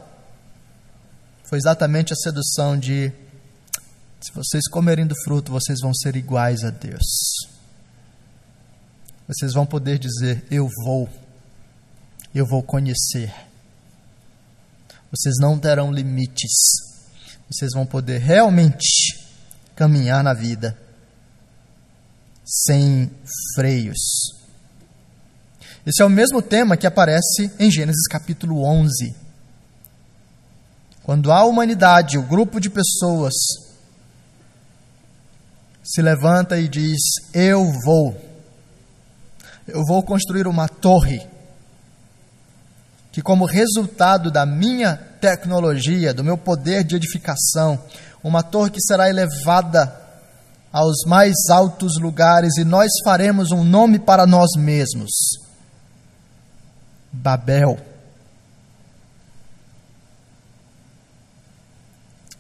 foi 1.52 1.58
exatamente 1.58 2.14
a 2.14 2.16
sedução 2.16 2.80
de: 2.80 3.12
se 4.22 4.32
vocês 4.34 4.70
comerem 4.70 5.06
do 5.06 5.14
fruto, 5.26 5.52
vocês 5.52 5.82
vão 5.82 5.94
ser 5.94 6.16
iguais 6.16 6.64
a 6.64 6.70
Deus. 6.70 7.04
Vocês 9.28 9.54
vão 9.54 9.66
poder 9.66 10.00
dizer: 10.00 10.46
Eu 10.50 10.70
vou, 10.86 11.10
eu 12.34 12.46
vou 12.48 12.64
conhecer. 12.64 13.34
Vocês 15.12 15.36
não 15.42 15.60
terão 15.60 15.92
limites. 15.92 16.54
Vocês 17.50 17.72
vão 17.74 17.86
poder 17.86 18.20
realmente 18.20 19.20
caminhar 19.76 20.24
na 20.24 20.34
vida 20.34 20.78
sem 22.46 23.12
freios. 23.56 24.41
Esse 25.84 26.04
é 26.04 26.06
o 26.06 26.10
mesmo 26.10 26.44
tema 26.44 26.78
que 26.78 26.86
aparece 26.86 27.52
em 27.58 27.72
Gênesis 27.72 28.08
capítulo 28.08 28.64
11. 28.64 29.16
Quando 31.02 31.32
a 31.32 31.44
humanidade, 31.44 32.20
o 32.20 32.22
grupo 32.22 32.60
de 32.60 32.70
pessoas, 32.70 33.34
se 35.84 36.00
levanta 36.04 36.60
e 36.60 36.68
diz: 36.68 37.00
Eu 37.34 37.66
vou, 37.84 38.16
eu 39.68 39.84
vou 39.88 40.04
construir 40.04 40.46
uma 40.46 40.68
torre 40.68 41.26
que, 43.12 43.24
como 43.24 43.46
resultado 43.46 44.30
da 44.30 44.46
minha 44.46 44.96
tecnologia, 45.20 46.14
do 46.14 46.24
meu 46.24 46.38
poder 46.38 46.84
de 46.84 46.96
edificação, 46.96 47.84
uma 48.24 48.44
torre 48.44 48.70
que 48.70 48.82
será 48.82 49.10
elevada 49.10 50.00
aos 50.72 51.04
mais 51.08 51.34
altos 51.50 52.00
lugares 52.00 52.58
e 52.58 52.64
nós 52.64 52.92
faremos 53.04 53.52
um 53.52 53.64
nome 53.64 53.98
para 53.98 54.28
nós 54.28 54.52
mesmos. 54.56 55.41
Babel. 57.12 57.78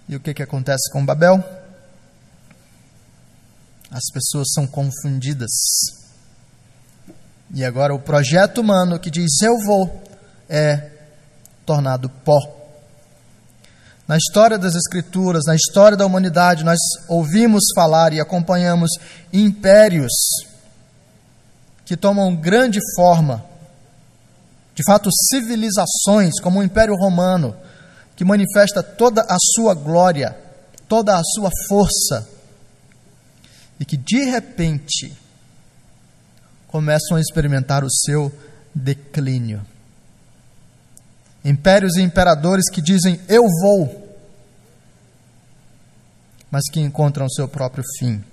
E 0.07 0.15
o 0.15 0.19
que, 0.19 0.33
que 0.33 0.43
acontece 0.43 0.91
com 0.91 1.05
Babel? 1.05 1.43
As 3.89 4.03
pessoas 4.13 4.47
são 4.53 4.65
confundidas. 4.65 5.51
E 7.53 7.63
agora 7.63 7.93
o 7.93 7.99
projeto 7.99 8.59
humano 8.59 8.99
que 8.99 9.09
diz 9.09 9.41
eu 9.41 9.57
vou 9.65 10.03
é 10.49 10.89
tornado 11.65 12.09
pó. 12.09 12.39
Na 14.07 14.17
história 14.17 14.57
das 14.57 14.75
Escrituras, 14.75 15.43
na 15.45 15.55
história 15.55 15.95
da 15.95 16.05
humanidade, 16.05 16.65
nós 16.65 16.79
ouvimos 17.07 17.63
falar 17.73 18.11
e 18.11 18.19
acompanhamos 18.19 18.89
impérios 19.31 20.11
que 21.85 21.95
tomam 21.95 22.35
grande 22.35 22.79
forma 22.95 23.50
de 24.81 24.83
fato, 24.83 25.11
civilizações 25.29 26.41
como 26.41 26.59
o 26.59 26.63
Império 26.63 26.95
Romano, 26.95 27.55
que 28.15 28.25
manifesta 28.25 28.81
toda 28.81 29.21
a 29.21 29.37
sua 29.53 29.75
glória, 29.75 30.35
toda 30.89 31.15
a 31.15 31.21
sua 31.23 31.51
força, 31.69 32.27
e 33.79 33.85
que 33.85 33.95
de 33.95 34.23
repente 34.23 35.15
começam 36.67 37.15
a 37.15 37.21
experimentar 37.21 37.83
o 37.83 37.91
seu 37.91 38.35
declínio. 38.73 39.63
Impérios 41.45 41.95
e 41.95 42.01
imperadores 42.01 42.67
que 42.71 42.81
dizem 42.81 43.21
eu 43.29 43.43
vou, 43.61 44.17
mas 46.49 46.63
que 46.71 46.79
encontram 46.79 47.29
seu 47.29 47.47
próprio 47.47 47.83
fim. 47.99 48.23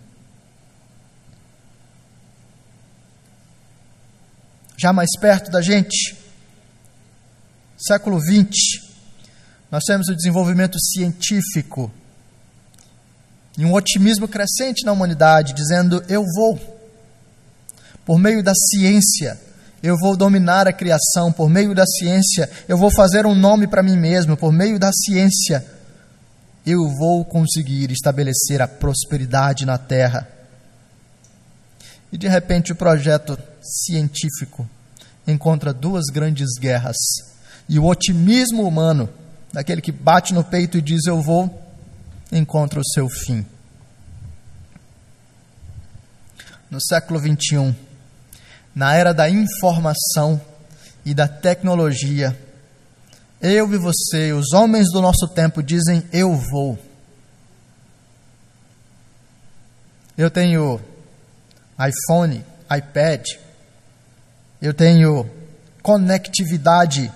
Já 4.78 4.94
mais 4.94 5.10
perto 5.20 5.50
da 5.50 5.60
gente, 5.60 6.17
século 7.78 8.20
XX, 8.20 8.50
nós 9.70 9.84
temos 9.84 10.08
o 10.08 10.16
desenvolvimento 10.16 10.78
científico 10.80 11.90
e 13.56 13.64
um 13.64 13.72
otimismo 13.72 14.26
crescente 14.26 14.84
na 14.84 14.92
humanidade, 14.92 15.54
dizendo: 15.54 16.02
eu 16.08 16.24
vou, 16.34 16.58
por 18.04 18.18
meio 18.18 18.42
da 18.42 18.52
ciência, 18.54 19.38
eu 19.80 19.96
vou 19.96 20.16
dominar 20.16 20.66
a 20.66 20.72
criação, 20.72 21.30
por 21.30 21.48
meio 21.48 21.74
da 21.74 21.84
ciência, 21.86 22.50
eu 22.66 22.76
vou 22.76 22.90
fazer 22.90 23.26
um 23.26 23.34
nome 23.34 23.68
para 23.68 23.82
mim 23.82 23.96
mesmo, 23.96 24.36
por 24.36 24.52
meio 24.52 24.78
da 24.78 24.90
ciência, 24.92 25.64
eu 26.66 26.88
vou 26.98 27.24
conseguir 27.24 27.90
estabelecer 27.92 28.60
a 28.60 28.66
prosperidade 28.66 29.64
na 29.64 29.78
terra. 29.78 30.28
E 32.10 32.18
de 32.18 32.26
repente 32.26 32.72
o 32.72 32.76
projeto 32.76 33.38
científico 33.62 34.68
encontra 35.26 35.72
duas 35.72 36.06
grandes 36.06 36.48
guerras 36.58 36.96
e 37.68 37.78
o 37.78 37.84
otimismo 37.84 38.66
humano, 38.66 39.08
daquele 39.52 39.80
que 39.80 39.92
bate 39.92 40.32
no 40.32 40.42
peito 40.42 40.78
e 40.78 40.82
diz 40.82 41.06
eu 41.06 41.20
vou, 41.20 41.62
encontra 42.32 42.80
o 42.80 42.84
seu 42.84 43.08
fim. 43.08 43.44
No 46.70 46.80
século 46.80 47.18
21, 47.18 47.74
na 48.74 48.94
era 48.94 49.12
da 49.12 49.28
informação 49.28 50.40
e 51.04 51.14
da 51.14 51.26
tecnologia, 51.26 52.38
eu 53.40 53.72
e 53.72 53.78
você, 53.78 54.32
os 54.32 54.52
homens 54.52 54.90
do 54.92 55.00
nosso 55.00 55.28
tempo, 55.28 55.62
dizem 55.62 56.02
eu 56.12 56.34
vou. 56.34 56.78
Eu 60.16 60.30
tenho 60.30 60.80
iPhone, 61.78 62.44
iPad, 62.64 63.24
eu 64.60 64.74
tenho 64.74 65.30
conectividade, 65.80 67.12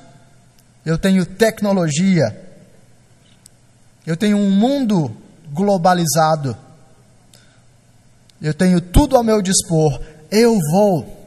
eu 0.84 0.98
tenho 0.98 1.24
tecnologia, 1.24 2.56
eu 4.06 4.16
tenho 4.16 4.36
um 4.36 4.50
mundo 4.50 5.16
globalizado, 5.52 6.56
eu 8.40 8.52
tenho 8.52 8.80
tudo 8.80 9.16
ao 9.16 9.22
meu 9.22 9.40
dispor, 9.40 10.00
eu 10.30 10.58
vou. 10.72 11.20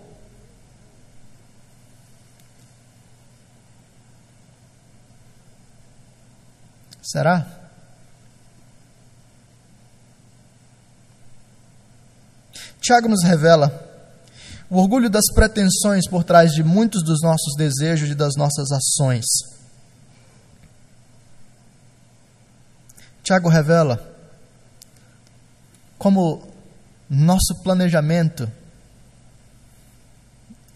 Será? 7.02 7.48
Tiago 12.82 13.08
nos 13.08 13.24
revela 13.24 13.85
o 14.69 14.78
orgulho 14.78 15.10
das 15.10 15.25
pretensões 15.34 16.08
por 16.10 16.23
trás 16.23 16.51
de 16.51 16.63
muitos 16.63 17.04
dos 17.04 17.21
nossos 17.21 17.56
desejos 17.58 18.10
e 18.10 18.15
das 18.15 18.36
nossas 18.36 18.71
ações. 18.71 19.25
Tiago 23.23 23.49
revela 23.49 24.13
como 25.97 26.43
nosso 27.10 27.56
planejamento, 27.63 28.51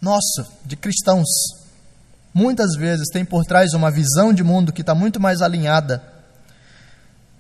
nosso, 0.01 0.45
de 0.65 0.75
cristãos, 0.75 1.27
muitas 2.33 2.75
vezes 2.75 3.09
tem 3.11 3.25
por 3.25 3.45
trás 3.45 3.73
uma 3.73 3.91
visão 3.91 4.33
de 4.33 4.43
mundo 4.43 4.71
que 4.71 4.81
está 4.81 4.95
muito 4.95 5.19
mais 5.19 5.41
alinhada 5.41 6.01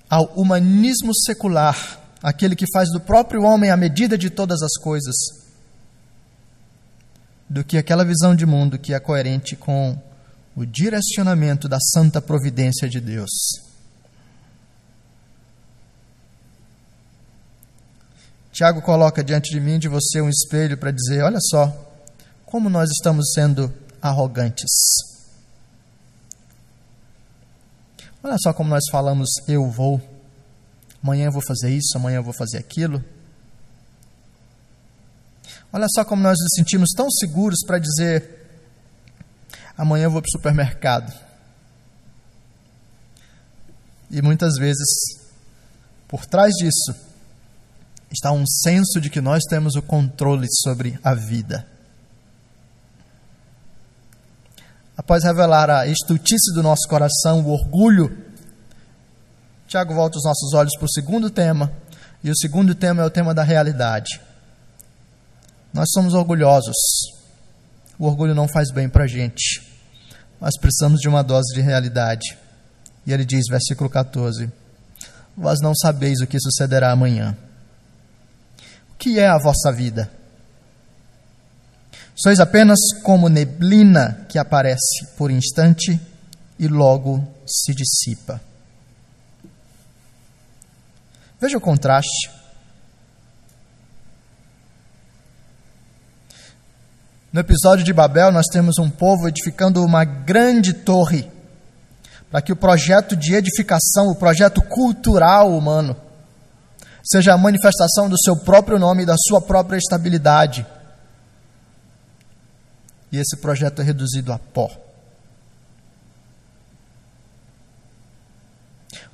ao 0.09 0.25
humanismo 0.35 1.15
secular, 1.15 1.99
aquele 2.21 2.55
que 2.55 2.65
faz 2.73 2.89
do 2.91 2.99
próprio 2.99 3.43
homem 3.43 3.69
a 3.69 3.77
medida 3.77 4.17
de 4.17 4.29
todas 4.29 4.61
as 4.61 4.73
coisas, 4.81 5.15
do 7.49 7.63
que 7.63 7.77
aquela 7.77 8.05
visão 8.05 8.35
de 8.35 8.45
mundo 8.45 8.77
que 8.77 8.93
é 8.93 8.99
coerente 8.99 9.55
com 9.55 9.97
o 10.55 10.65
direcionamento 10.65 11.67
da 11.67 11.79
santa 11.79 12.21
providência 12.21 12.87
de 12.87 12.99
Deus. 12.99 13.29
Tiago 18.51 18.81
coloca 18.81 19.23
diante 19.23 19.51
de 19.51 19.59
mim 19.59 19.79
de 19.79 19.87
você 19.87 20.21
um 20.21 20.29
espelho 20.29 20.77
para 20.77 20.91
dizer: 20.91 21.23
olha 21.23 21.39
só, 21.39 21.73
como 22.45 22.69
nós 22.69 22.89
estamos 22.91 23.31
sendo 23.33 23.73
arrogantes. 24.01 24.69
Olha 28.21 28.35
só 28.37 28.51
como 28.53 28.69
nós 28.69 28.83
falamos: 28.91 29.29
eu 29.47 29.69
vou, 29.69 30.01
amanhã 31.01 31.27
eu 31.27 31.31
vou 31.31 31.41
fazer 31.47 31.69
isso, 31.71 31.97
amanhã 31.97 32.17
eu 32.17 32.23
vou 32.23 32.33
fazer 32.33 32.57
aquilo. 32.57 33.03
Olha 35.71 35.87
só 35.89 36.03
como 36.03 36.23
nós 36.23 36.37
nos 36.39 36.55
sentimos 36.55 36.89
tão 36.95 37.09
seguros 37.11 37.59
para 37.65 37.79
dizer: 37.79 38.47
amanhã 39.77 40.05
eu 40.05 40.11
vou 40.11 40.21
para 40.21 40.29
o 40.29 40.31
supermercado. 40.31 41.13
E 44.09 44.21
muitas 44.21 44.55
vezes, 44.57 44.87
por 46.07 46.25
trás 46.25 46.51
disso, 46.55 46.95
está 48.11 48.31
um 48.31 48.45
senso 48.45 48.99
de 48.99 49.09
que 49.09 49.21
nós 49.21 49.43
temos 49.47 49.75
o 49.75 49.81
controle 49.81 50.47
sobre 50.49 50.99
a 51.03 51.13
vida. 51.13 51.67
Após 54.97 55.23
revelar 55.23 55.69
a 55.69 55.87
estultice 55.87 56.53
do 56.53 56.63
nosso 56.63 56.87
coração, 56.89 57.41
o 57.41 57.51
orgulho, 57.51 58.25
Tiago 59.67 59.93
volta 59.93 60.17
os 60.17 60.23
nossos 60.23 60.53
olhos 60.53 60.75
para 60.75 60.85
o 60.85 60.91
segundo 60.91 61.29
tema, 61.29 61.71
e 62.23 62.31
o 62.31 62.35
segundo 62.35 62.73
tema 62.73 63.03
é 63.03 63.05
o 63.05 63.09
tema 63.09 63.33
da 63.33 63.43
realidade. 63.43 64.19
Nós 65.73 65.89
somos 65.91 66.13
orgulhosos. 66.13 66.75
O 67.97 68.05
orgulho 68.05 68.33
não 68.33 68.47
faz 68.47 68.71
bem 68.71 68.89
para 68.89 69.03
a 69.03 69.07
gente. 69.07 69.61
Nós 70.39 70.57
precisamos 70.59 70.99
de 70.99 71.07
uma 71.07 71.23
dose 71.23 71.53
de 71.53 71.61
realidade. 71.61 72.37
E 73.05 73.11
ele 73.11 73.25
diz, 73.25 73.45
versículo 73.49 73.89
14: 73.89 74.51
Vós 75.35 75.59
não 75.61 75.75
sabeis 75.75 76.21
o 76.21 76.27
que 76.27 76.39
sucederá 76.39 76.91
amanhã. 76.91 77.37
O 78.91 78.97
que 78.97 79.19
é 79.19 79.27
a 79.27 79.37
vossa 79.37 79.71
vida? 79.71 80.09
Sois 82.15 82.39
apenas 82.39 82.79
como 83.03 83.29
neblina 83.29 84.25
que 84.27 84.37
aparece 84.37 85.05
por 85.17 85.31
instante 85.31 85.99
e 86.57 86.67
logo 86.67 87.25
se 87.45 87.73
dissipa. 87.73 88.41
Veja 91.39 91.57
o 91.57 91.61
contraste. 91.61 92.38
No 97.31 97.41
episódio 97.41 97.85
de 97.85 97.93
Babel, 97.93 98.31
nós 98.31 98.47
temos 98.51 98.79
um 98.79 98.89
povo 98.89 99.27
edificando 99.27 99.85
uma 99.85 100.03
grande 100.03 100.73
torre 100.73 101.29
para 102.31 102.41
que 102.41 102.51
o 102.51 102.55
projeto 102.55 103.15
de 103.15 103.35
edificação, 103.35 104.07
o 104.07 104.15
projeto 104.15 104.61
cultural 104.63 105.55
humano, 105.55 105.95
seja 107.03 107.33
a 107.33 107.37
manifestação 107.37 108.09
do 108.09 108.17
seu 108.19 108.35
próprio 108.35 108.79
nome 108.79 109.03
e 109.03 109.05
da 109.05 109.15
sua 109.15 109.39
própria 109.39 109.77
estabilidade. 109.77 110.65
E 113.11 113.17
esse 113.17 113.37
projeto 113.37 113.81
é 113.81 113.85
reduzido 113.85 114.33
a 114.33 114.39
pó. 114.39 114.71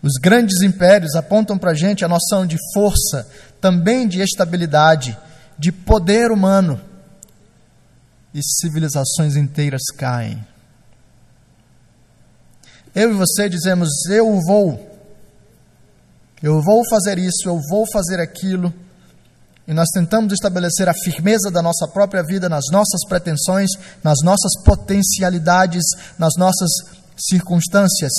Os 0.01 0.13
grandes 0.21 0.61
impérios 0.61 1.15
apontam 1.15 1.57
para 1.57 1.71
a 1.71 1.75
gente 1.75 2.05
a 2.05 2.07
noção 2.07 2.45
de 2.45 2.57
força, 2.73 3.27
também 3.59 4.07
de 4.07 4.21
estabilidade, 4.21 5.17
de 5.59 5.71
poder 5.71 6.31
humano 6.31 6.79
e 8.35 8.41
civilizações 8.43 9.37
inteiras 9.37 9.81
caem. 9.97 10.45
Eu 12.93 13.11
e 13.11 13.13
você 13.13 13.47
dizemos: 13.47 13.89
Eu 14.09 14.41
vou, 14.45 14.77
eu 16.43 16.61
vou 16.61 16.83
fazer 16.89 17.17
isso, 17.17 17.47
eu 17.47 17.57
vou 17.69 17.85
fazer 17.93 18.19
aquilo, 18.19 18.73
e 19.65 19.73
nós 19.73 19.87
tentamos 19.93 20.33
estabelecer 20.33 20.89
a 20.89 20.93
firmeza 20.93 21.49
da 21.49 21.61
nossa 21.61 21.87
própria 21.87 22.23
vida 22.23 22.49
nas 22.49 22.65
nossas 22.69 23.07
pretensões, 23.07 23.69
nas 24.03 24.17
nossas 24.21 24.51
potencialidades, 24.65 25.85
nas 26.19 26.33
nossas 26.37 26.69
circunstâncias. 27.17 28.11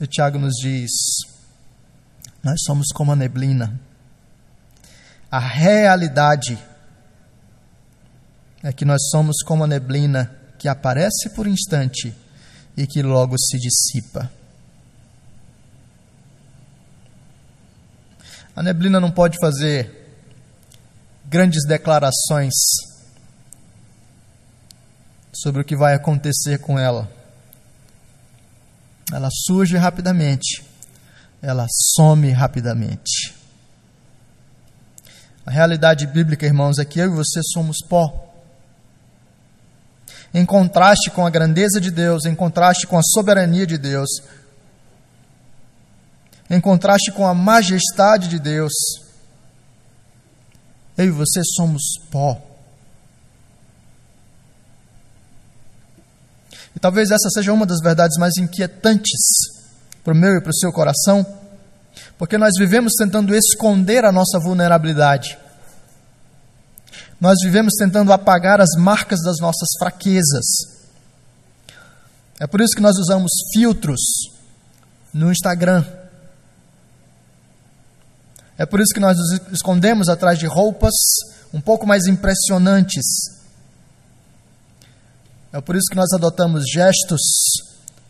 E 0.00 0.06
Tiago 0.06 0.38
nos 0.38 0.54
diz: 0.54 0.92
Nós 2.44 2.60
somos 2.64 2.86
como 2.94 3.10
a 3.10 3.16
neblina. 3.16 3.78
A 5.28 5.40
realidade 5.40 6.69
é 8.62 8.72
que 8.72 8.84
nós 8.84 9.08
somos 9.10 9.36
como 9.44 9.64
a 9.64 9.66
neblina 9.66 10.34
que 10.58 10.68
aparece 10.68 11.30
por 11.34 11.46
instante 11.46 12.14
e 12.76 12.86
que 12.86 13.02
logo 13.02 13.36
se 13.38 13.58
dissipa. 13.58 14.30
A 18.54 18.62
neblina 18.62 19.00
não 19.00 19.10
pode 19.10 19.38
fazer 19.40 20.14
grandes 21.24 21.64
declarações 21.66 22.52
sobre 25.32 25.62
o 25.62 25.64
que 25.64 25.76
vai 25.76 25.94
acontecer 25.94 26.58
com 26.58 26.78
ela. 26.78 27.10
Ela 29.12 29.28
surge 29.30 29.76
rapidamente, 29.76 30.62
ela 31.40 31.66
some 31.94 32.30
rapidamente. 32.30 33.34
A 35.46 35.50
realidade 35.50 36.06
bíblica, 36.06 36.44
irmãos, 36.44 36.78
é 36.78 36.84
que 36.84 37.00
eu 37.00 37.06
e 37.06 37.16
você 37.16 37.40
somos 37.42 37.78
pó 37.88 38.29
em 40.32 40.44
contraste 40.44 41.10
com 41.10 41.26
a 41.26 41.30
grandeza 41.30 41.80
de 41.80 41.90
Deus, 41.90 42.24
em 42.24 42.34
contraste 42.34 42.86
com 42.86 42.98
a 42.98 43.02
soberania 43.02 43.66
de 43.66 43.76
Deus, 43.76 44.08
em 46.48 46.60
contraste 46.60 47.12
com 47.12 47.26
a 47.26 47.34
majestade 47.34 48.28
de 48.28 48.38
Deus, 48.38 48.72
eu 50.96 51.06
e 51.06 51.10
você 51.10 51.42
somos 51.44 51.82
pó. 52.10 52.40
E 56.74 56.78
talvez 56.78 57.10
essa 57.10 57.28
seja 57.30 57.52
uma 57.52 57.66
das 57.66 57.80
verdades 57.82 58.16
mais 58.18 58.36
inquietantes 58.36 59.20
para 60.04 60.12
o 60.12 60.16
meu 60.16 60.36
e 60.36 60.40
para 60.40 60.50
o 60.50 60.56
seu 60.56 60.72
coração, 60.72 61.26
porque 62.16 62.38
nós 62.38 62.52
vivemos 62.58 62.92
tentando 62.98 63.34
esconder 63.34 64.04
a 64.04 64.12
nossa 64.12 64.38
vulnerabilidade. 64.38 65.38
Nós 67.20 67.36
vivemos 67.42 67.74
tentando 67.78 68.12
apagar 68.12 68.60
as 68.60 68.70
marcas 68.78 69.20
das 69.22 69.36
nossas 69.40 69.68
fraquezas. 69.78 70.46
É 72.38 72.46
por 72.46 72.62
isso 72.62 72.74
que 72.74 72.80
nós 72.80 72.96
usamos 72.96 73.30
filtros 73.52 74.00
no 75.12 75.30
Instagram. 75.30 75.84
É 78.56 78.64
por 78.64 78.80
isso 78.80 78.94
que 78.94 79.00
nós 79.00 79.18
nos 79.18 79.52
escondemos 79.52 80.08
atrás 80.08 80.38
de 80.38 80.46
roupas 80.46 80.94
um 81.52 81.60
pouco 81.60 81.86
mais 81.86 82.06
impressionantes. 82.06 83.04
É 85.52 85.60
por 85.60 85.76
isso 85.76 85.88
que 85.90 85.96
nós 85.96 86.12
adotamos 86.14 86.64
gestos, 86.72 87.20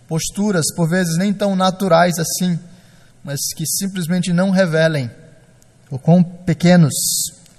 posturas, 0.06 0.66
por 0.76 0.88
vezes 0.88 1.16
nem 1.16 1.32
tão 1.32 1.56
naturais 1.56 2.18
assim, 2.18 2.58
mas 3.24 3.40
que 3.56 3.66
simplesmente 3.66 4.32
não 4.32 4.50
revelem 4.50 5.10
o 5.90 5.98
quão 5.98 6.22
pequenos, 6.22 6.94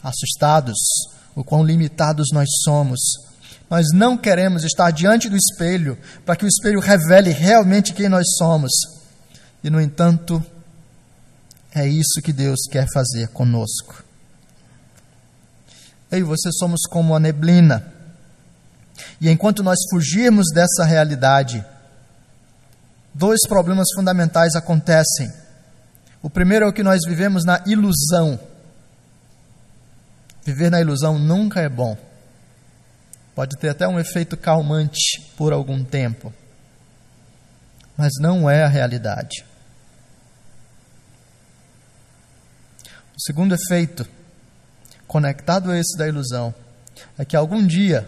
assustados, 0.04 0.78
o 1.36 1.44
quão 1.44 1.64
limitados 1.64 2.28
nós 2.34 2.48
somos 2.64 3.00
Nós 3.72 3.86
não 3.94 4.18
queremos 4.18 4.66
estar 4.66 4.92
diante 4.92 5.30
do 5.30 5.38
espelho 5.38 5.98
para 6.26 6.36
que 6.36 6.44
o 6.44 6.48
espelho 6.48 6.82
revele 6.82 7.30
realmente 7.30 7.94
quem 7.94 8.10
nós 8.10 8.26
somos. 8.38 8.70
E, 9.64 9.70
no 9.70 9.80
entanto, 9.80 10.44
é 11.74 11.88
isso 11.88 12.22
que 12.22 12.34
Deus 12.34 12.60
quer 12.70 12.86
fazer 12.94 13.30
conosco. 13.30 14.04
Eu 16.12 16.20
e 16.20 16.24
você 16.24 16.52
somos 16.52 16.82
como 16.90 17.16
a 17.16 17.20
neblina. 17.20 17.94
E 19.22 19.30
enquanto 19.30 19.64
nós 19.64 19.80
fugirmos 19.90 20.48
dessa 20.54 20.84
realidade, 20.84 21.64
dois 23.14 23.40
problemas 23.48 23.88
fundamentais 23.96 24.54
acontecem. 24.54 25.32
O 26.22 26.30
primeiro 26.30 26.66
é 26.66 26.68
o 26.68 26.74
que 26.74 26.84
nós 26.84 27.00
vivemos 27.08 27.46
na 27.46 27.64
ilusão. 27.66 28.38
Viver 30.44 30.72
na 30.72 30.82
ilusão 30.82 31.20
nunca 31.20 31.62
é 31.62 31.70
bom. 31.70 31.98
Pode 33.36 33.58
ter 33.58 33.70
até 33.70 33.88
um 33.88 34.00
efeito 34.00 34.36
calmante 34.36 35.22
por 35.38 35.54
algum 35.54 35.84
tempo, 35.84 36.34
mas 37.98 38.12
não 38.20 38.50
é 38.50 38.64
a 38.64 38.68
realidade. 38.68 39.46
O 43.16 43.22
segundo 43.22 43.56
efeito, 43.56 44.08
conectado 45.08 45.72
a 45.72 45.78
esse 45.78 45.98
da 45.98 46.08
ilusão, 46.08 46.54
é 47.18 47.24
que 47.24 47.36
algum 47.36 47.66
dia 47.66 48.08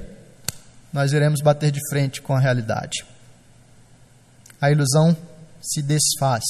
nós 0.92 1.14
iremos 1.14 1.42
bater 1.42 1.72
de 1.72 1.80
frente 1.90 2.22
com 2.22 2.36
a 2.36 2.40
realidade. 2.40 3.06
A 4.62 4.72
ilusão 4.72 5.16
se 5.62 5.82
desfaz. 5.82 6.44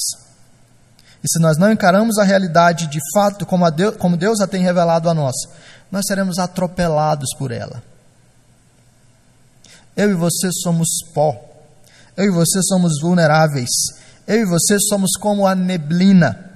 E 1.22 1.26
se 1.26 1.40
nós 1.40 1.56
não 1.56 1.72
encaramos 1.72 2.18
a 2.18 2.24
realidade 2.24 2.86
de 2.86 3.00
fato 3.14 3.46
como, 3.46 3.68
Deus, 3.70 3.96
como 3.96 4.16
Deus 4.16 4.40
a 4.40 4.46
tem 4.46 4.62
revelado 4.62 5.08
a 5.08 5.14
nós, 5.14 5.34
nós 5.94 6.06
seremos 6.08 6.40
atropelados 6.40 7.28
por 7.38 7.52
ela. 7.52 7.80
Eu 9.96 10.10
e 10.10 10.14
você 10.14 10.50
somos 10.60 10.88
pó. 11.14 11.40
Eu 12.16 12.24
e 12.24 12.30
você 12.30 12.60
somos 12.64 13.00
vulneráveis. 13.00 13.70
Eu 14.26 14.40
e 14.40 14.44
você 14.44 14.76
somos 14.80 15.12
como 15.12 15.46
a 15.46 15.54
neblina. 15.54 16.50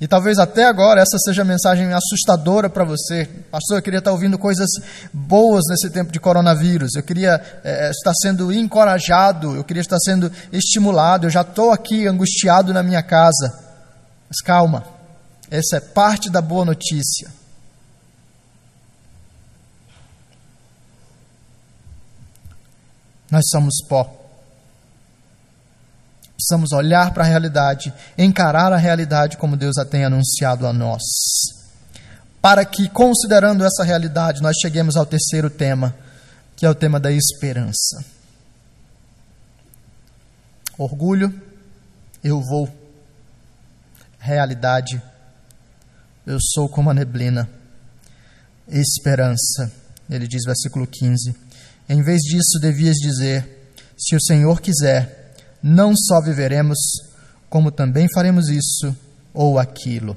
E 0.00 0.08
talvez 0.08 0.40
até 0.40 0.64
agora 0.64 1.00
essa 1.00 1.16
seja 1.18 1.42
a 1.42 1.44
mensagem 1.44 1.92
assustadora 1.92 2.68
para 2.68 2.82
você. 2.82 3.28
Pastor, 3.52 3.78
eu 3.78 3.82
queria 3.82 4.00
estar 4.00 4.10
ouvindo 4.10 4.36
coisas 4.36 4.68
boas 5.12 5.62
nesse 5.68 5.90
tempo 5.90 6.10
de 6.10 6.18
coronavírus. 6.18 6.96
Eu 6.96 7.04
queria 7.04 7.40
é, 7.62 7.88
estar 7.88 8.14
sendo 8.20 8.52
encorajado, 8.52 9.54
eu 9.54 9.62
queria 9.62 9.82
estar 9.82 9.98
sendo 10.00 10.28
estimulado. 10.52 11.26
Eu 11.26 11.30
já 11.30 11.42
estou 11.42 11.70
aqui 11.70 12.04
angustiado 12.08 12.74
na 12.74 12.82
minha 12.82 13.00
casa. 13.00 13.60
Mas 14.28 14.40
calma, 14.40 14.84
essa 15.52 15.76
é 15.76 15.80
parte 15.80 16.30
da 16.30 16.40
boa 16.40 16.64
notícia. 16.64 17.30
Nós 23.30 23.44
somos 23.50 23.74
pó. 23.86 24.18
Precisamos 26.34 26.72
olhar 26.72 27.12
para 27.12 27.24
a 27.24 27.26
realidade, 27.26 27.92
encarar 28.16 28.72
a 28.72 28.78
realidade 28.78 29.36
como 29.36 29.54
Deus 29.54 29.76
a 29.76 29.84
tem 29.84 30.06
anunciado 30.06 30.66
a 30.66 30.72
nós. 30.72 31.02
Para 32.40 32.64
que, 32.64 32.88
considerando 32.88 33.62
essa 33.62 33.84
realidade, 33.84 34.40
nós 34.40 34.56
cheguemos 34.58 34.96
ao 34.96 35.04
terceiro 35.04 35.50
tema, 35.50 35.94
que 36.56 36.64
é 36.64 36.70
o 36.70 36.74
tema 36.74 36.98
da 36.98 37.12
esperança. 37.12 38.02
Orgulho, 40.78 41.30
eu 42.24 42.40
vou. 42.40 42.74
Realidade, 44.18 45.11
eu 46.26 46.38
sou 46.40 46.68
como 46.68 46.90
a 46.90 46.94
neblina. 46.94 47.48
Esperança, 48.68 49.70
ele 50.08 50.26
diz, 50.26 50.42
versículo 50.44 50.86
15 50.86 51.52
em 51.88 52.02
vez 52.02 52.20
disso, 52.22 52.58
devias 52.60 52.96
dizer: 52.96 53.46
Se 53.98 54.16
o 54.16 54.20
Senhor 54.20 54.60
quiser, 54.60 55.34
não 55.62 55.94
só 55.96 56.20
viveremos, 56.20 56.78
como 57.50 57.70
também 57.70 58.08
faremos 58.14 58.48
isso 58.48 58.96
ou 59.34 59.58
aquilo. 59.58 60.16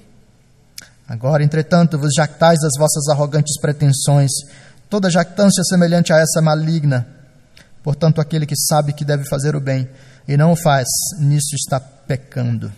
Agora, 1.08 1.44
entretanto, 1.44 2.00
vos 2.00 2.14
jactais 2.16 2.60
das 2.62 2.72
vossas 2.80 3.08
arrogantes 3.10 3.60
pretensões, 3.60 4.32
toda 4.90 5.10
jactância 5.10 5.64
semelhante 5.64 6.14
a 6.14 6.18
essa 6.18 6.42
maligna. 6.42 7.06
Portanto, 7.84 8.22
aquele 8.22 8.46
que 8.46 8.56
sabe 8.56 8.94
que 8.94 9.06
deve 9.06 9.28
fazer 9.28 9.56
o 9.56 9.60
bem 9.60 9.88
e 10.28 10.36
não 10.36 10.54
o 10.54 10.56
faz, 10.56 10.88
nisso 11.20 11.56
está 11.56 11.80
pecando. 11.80 12.72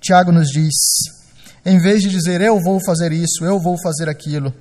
Tiago 0.00 0.32
nos 0.32 0.48
diz: 0.48 0.74
em 1.64 1.78
vez 1.78 2.02
de 2.02 2.08
dizer 2.08 2.40
eu 2.40 2.58
vou 2.60 2.80
fazer 2.84 3.12
isso, 3.12 3.44
eu 3.44 3.58
vou 3.58 3.76
fazer 3.82 4.08
aquilo, 4.08 4.54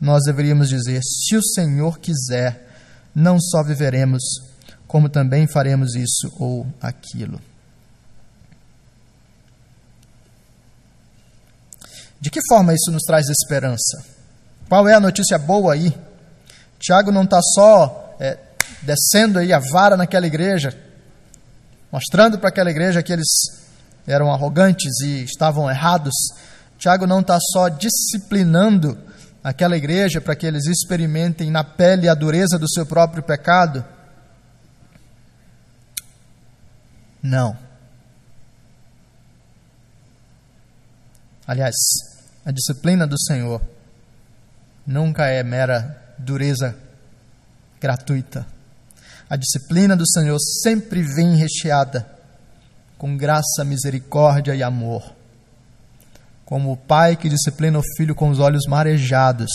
nós 0.00 0.24
deveríamos 0.24 0.68
dizer: 0.68 1.00
se 1.02 1.36
o 1.36 1.42
Senhor 1.42 1.98
quiser, 1.98 2.68
não 3.14 3.40
só 3.40 3.62
viveremos, 3.62 4.22
como 4.86 5.08
também 5.08 5.46
faremos 5.46 5.94
isso 5.94 6.32
ou 6.38 6.66
aquilo. 6.80 7.40
De 12.20 12.30
que 12.30 12.40
forma 12.48 12.74
isso 12.74 12.90
nos 12.90 13.02
traz 13.02 13.26
esperança? 13.28 14.04
Qual 14.68 14.88
é 14.88 14.94
a 14.94 15.00
notícia 15.00 15.38
boa 15.38 15.74
aí? 15.74 15.96
Tiago 16.78 17.12
não 17.12 17.24
está 17.24 17.40
só 17.54 18.16
é, 18.18 18.38
descendo 18.82 19.38
aí 19.38 19.52
a 19.52 19.58
vara 19.58 19.96
naquela 19.96 20.26
igreja, 20.26 20.76
mostrando 21.90 22.38
para 22.38 22.48
aquela 22.48 22.70
igreja 22.70 23.02
que 23.02 23.12
eles 23.12 23.28
eram 24.06 24.32
arrogantes 24.32 25.00
e 25.00 25.24
estavam 25.24 25.68
errados. 25.68 26.14
Tiago 26.78 27.06
não 27.06 27.20
está 27.20 27.38
só 27.40 27.68
disciplinando 27.68 28.98
aquela 29.42 29.76
igreja 29.76 30.20
para 30.20 30.36
que 30.36 30.46
eles 30.46 30.66
experimentem 30.66 31.50
na 31.50 31.64
pele 31.64 32.08
a 32.08 32.14
dureza 32.14 32.58
do 32.58 32.68
seu 32.68 32.86
próprio 32.86 33.22
pecado? 33.22 33.84
Não. 37.22 37.56
Aliás, 41.46 41.74
a 42.44 42.50
disciplina 42.50 43.06
do 43.06 43.18
Senhor 43.20 43.60
nunca 44.86 45.26
é 45.26 45.42
mera 45.42 46.14
dureza 46.18 46.76
gratuita. 47.80 48.46
A 49.28 49.36
disciplina 49.36 49.96
do 49.96 50.08
Senhor 50.08 50.38
sempre 50.62 51.02
vem 51.02 51.36
recheada 51.36 52.15
com 53.06 53.16
graça, 53.16 53.64
misericórdia 53.64 54.52
e 54.56 54.64
amor. 54.64 55.14
Como 56.44 56.72
o 56.72 56.76
pai 56.76 57.14
que 57.14 57.28
disciplina 57.28 57.78
o 57.78 57.82
filho 57.96 58.16
com 58.16 58.30
os 58.30 58.40
olhos 58.40 58.66
marejados, 58.66 59.48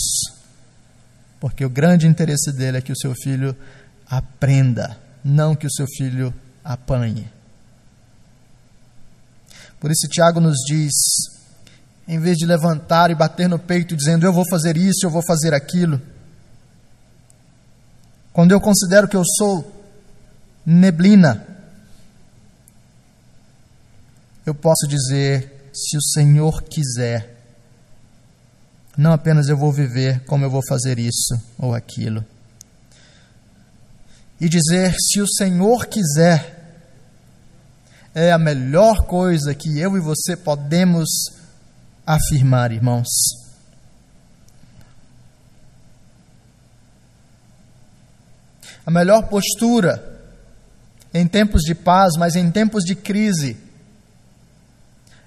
porque 1.38 1.62
o 1.62 1.68
grande 1.68 2.06
interesse 2.06 2.50
dele 2.50 2.78
é 2.78 2.80
que 2.80 2.92
o 2.92 2.96
seu 2.96 3.14
filho 3.14 3.54
aprenda, 4.08 4.96
não 5.22 5.54
que 5.54 5.66
o 5.66 5.70
seu 5.70 5.86
filho 5.86 6.32
apanhe. 6.64 7.30
Por 9.78 9.90
isso, 9.90 10.08
Tiago 10.08 10.40
nos 10.40 10.56
diz: 10.66 10.94
em 12.08 12.18
vez 12.18 12.38
de 12.38 12.46
levantar 12.46 13.10
e 13.10 13.14
bater 13.14 13.50
no 13.50 13.58
peito 13.58 13.94
dizendo 13.94 14.24
eu 14.24 14.32
vou 14.32 14.48
fazer 14.48 14.78
isso, 14.78 15.04
eu 15.04 15.10
vou 15.10 15.22
fazer 15.22 15.52
aquilo, 15.52 16.00
quando 18.32 18.52
eu 18.52 18.60
considero 18.62 19.06
que 19.06 19.16
eu 19.16 19.24
sou 19.36 19.84
neblina, 20.64 21.51
eu 24.44 24.54
posso 24.54 24.86
dizer 24.88 25.70
se 25.72 25.96
o 25.96 26.02
Senhor 26.02 26.62
quiser. 26.62 27.36
Não 28.96 29.12
apenas 29.12 29.48
eu 29.48 29.56
vou 29.56 29.72
viver 29.72 30.24
como 30.24 30.44
eu 30.44 30.50
vou 30.50 30.62
fazer 30.68 30.98
isso 30.98 31.40
ou 31.58 31.74
aquilo. 31.74 32.24
E 34.40 34.48
dizer, 34.48 34.94
se 34.98 35.20
o 35.20 35.28
Senhor 35.28 35.86
quiser, 35.86 36.62
é 38.14 38.32
a 38.32 38.38
melhor 38.38 39.06
coisa 39.06 39.54
que 39.54 39.78
eu 39.78 39.96
e 39.96 40.00
você 40.00 40.36
podemos 40.36 41.08
afirmar, 42.04 42.72
irmãos. 42.72 43.06
A 48.84 48.90
melhor 48.90 49.28
postura 49.28 50.20
em 51.14 51.26
tempos 51.26 51.62
de 51.62 51.74
paz, 51.74 52.14
mas 52.18 52.34
em 52.34 52.50
tempos 52.50 52.82
de 52.84 52.96
crise, 52.96 53.56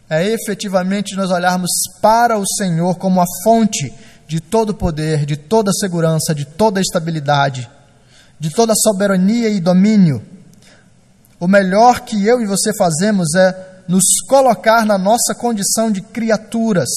é 0.10 0.26
efetivamente 0.28 1.16
nós 1.16 1.32
olharmos 1.32 1.70
para 2.02 2.38
o 2.38 2.46
Senhor 2.46 2.96
como 2.96 3.22
a 3.22 3.26
fonte 3.44 3.94
de 4.28 4.40
todo 4.40 4.74
poder, 4.74 5.26
de 5.26 5.36
toda 5.36 5.72
segurança, 5.74 6.34
de 6.34 6.46
toda 6.46 6.82
estabilidade, 6.82 7.70
de 8.40 8.50
toda 8.50 8.74
soberania 8.76 9.50
e 9.50 9.60
domínio. 9.60 10.24
O 11.40 11.48
melhor 11.48 12.02
que 12.02 12.26
eu 12.26 12.42
e 12.42 12.46
você 12.46 12.72
fazemos 12.78 13.34
é 13.36 13.84
nos 13.88 14.04
colocar 14.28 14.86
na 14.86 14.98
nossa 14.98 15.36
condição 15.36 15.92
de 15.92 16.02
criaturas 16.02 16.90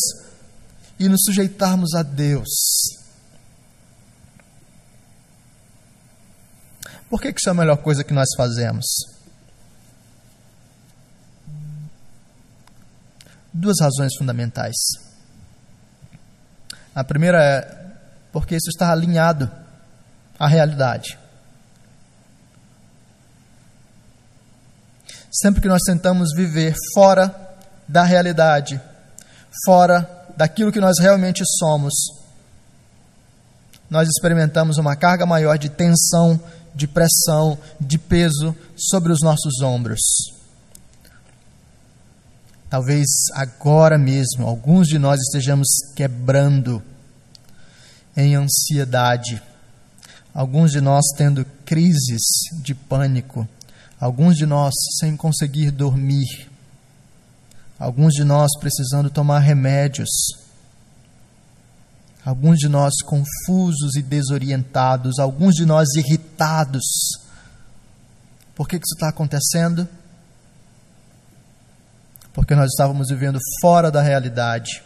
e 0.98 1.08
nos 1.08 1.22
sujeitarmos 1.24 1.94
a 1.94 2.02
Deus. 2.02 2.48
Por 7.08 7.20
que 7.20 7.28
isso 7.28 7.48
é 7.48 7.52
a 7.52 7.54
melhor 7.54 7.78
coisa 7.78 8.04
que 8.04 8.12
nós 8.12 8.28
fazemos? 8.36 8.84
Duas 13.52 13.76
razões 13.80 14.12
fundamentais. 14.16 14.74
A 16.94 17.04
primeira 17.04 17.42
é 17.42 17.78
porque 18.32 18.56
isso 18.56 18.68
está 18.70 18.92
alinhado 18.92 19.50
à 20.38 20.46
realidade. 20.46 21.18
Sempre 25.30 25.60
que 25.60 25.68
nós 25.68 25.82
tentamos 25.86 26.30
viver 26.34 26.74
fora 26.94 27.34
da 27.86 28.02
realidade, 28.02 28.80
fora 29.64 30.08
daquilo 30.36 30.72
que 30.72 30.80
nós 30.80 30.98
realmente 30.98 31.42
somos, 31.58 31.94
nós 33.90 34.08
experimentamos 34.08 34.76
uma 34.76 34.96
carga 34.96 35.24
maior 35.24 35.56
de 35.58 35.68
tensão, 35.68 36.40
de 36.74 36.86
pressão, 36.86 37.58
de 37.80 37.98
peso 37.98 38.54
sobre 38.76 39.12
os 39.12 39.20
nossos 39.22 39.60
ombros. 39.62 40.37
Talvez 42.70 43.06
agora 43.32 43.96
mesmo 43.96 44.46
alguns 44.46 44.88
de 44.88 44.98
nós 44.98 45.18
estejamos 45.20 45.68
quebrando 45.96 46.82
em 48.14 48.34
ansiedade, 48.34 49.42
alguns 50.34 50.72
de 50.72 50.80
nós 50.80 51.04
tendo 51.16 51.46
crises 51.64 52.20
de 52.62 52.74
pânico, 52.74 53.48
alguns 53.98 54.36
de 54.36 54.44
nós 54.44 54.74
sem 55.00 55.16
conseguir 55.16 55.70
dormir, 55.70 56.50
alguns 57.78 58.12
de 58.12 58.22
nós 58.22 58.50
precisando 58.60 59.08
tomar 59.08 59.38
remédios, 59.38 60.10
alguns 62.24 62.58
de 62.58 62.68
nós 62.68 62.92
confusos 63.02 63.96
e 63.96 64.02
desorientados, 64.02 65.18
alguns 65.18 65.54
de 65.54 65.64
nós 65.64 65.88
irritados. 65.96 66.84
Por 68.54 68.68
que, 68.68 68.78
que 68.78 68.84
isso 68.84 68.94
está 68.94 69.08
acontecendo? 69.08 69.88
Porque 72.38 72.54
nós 72.54 72.70
estávamos 72.70 73.08
vivendo 73.08 73.40
fora 73.60 73.90
da 73.90 74.00
realidade, 74.00 74.80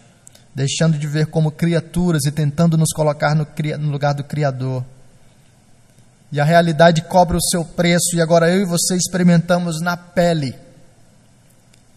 deixando 0.54 0.98
de 0.98 1.06
ver 1.06 1.26
como 1.26 1.52
criaturas 1.52 2.24
e 2.24 2.32
tentando 2.32 2.78
nos 2.78 2.94
colocar 2.94 3.34
no, 3.34 3.46
no 3.78 3.90
lugar 3.90 4.14
do 4.14 4.24
Criador. 4.24 4.82
E 6.32 6.40
a 6.40 6.44
realidade 6.44 7.02
cobra 7.02 7.36
o 7.36 7.42
seu 7.42 7.62
preço, 7.62 8.16
e 8.16 8.22
agora 8.22 8.50
eu 8.50 8.62
e 8.62 8.64
você 8.64 8.96
experimentamos 8.96 9.82
na 9.82 9.98
pele 9.98 10.54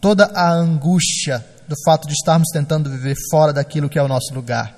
toda 0.01 0.25
a 0.35 0.51
angústia 0.51 1.43
do 1.69 1.75
fato 1.85 2.05
de 2.05 2.13
estarmos 2.13 2.49
tentando 2.51 2.89
viver 2.89 3.15
fora 3.31 3.53
daquilo 3.53 3.87
que 3.87 3.97
é 3.97 4.03
o 4.03 4.09
nosso 4.09 4.33
lugar. 4.33 4.77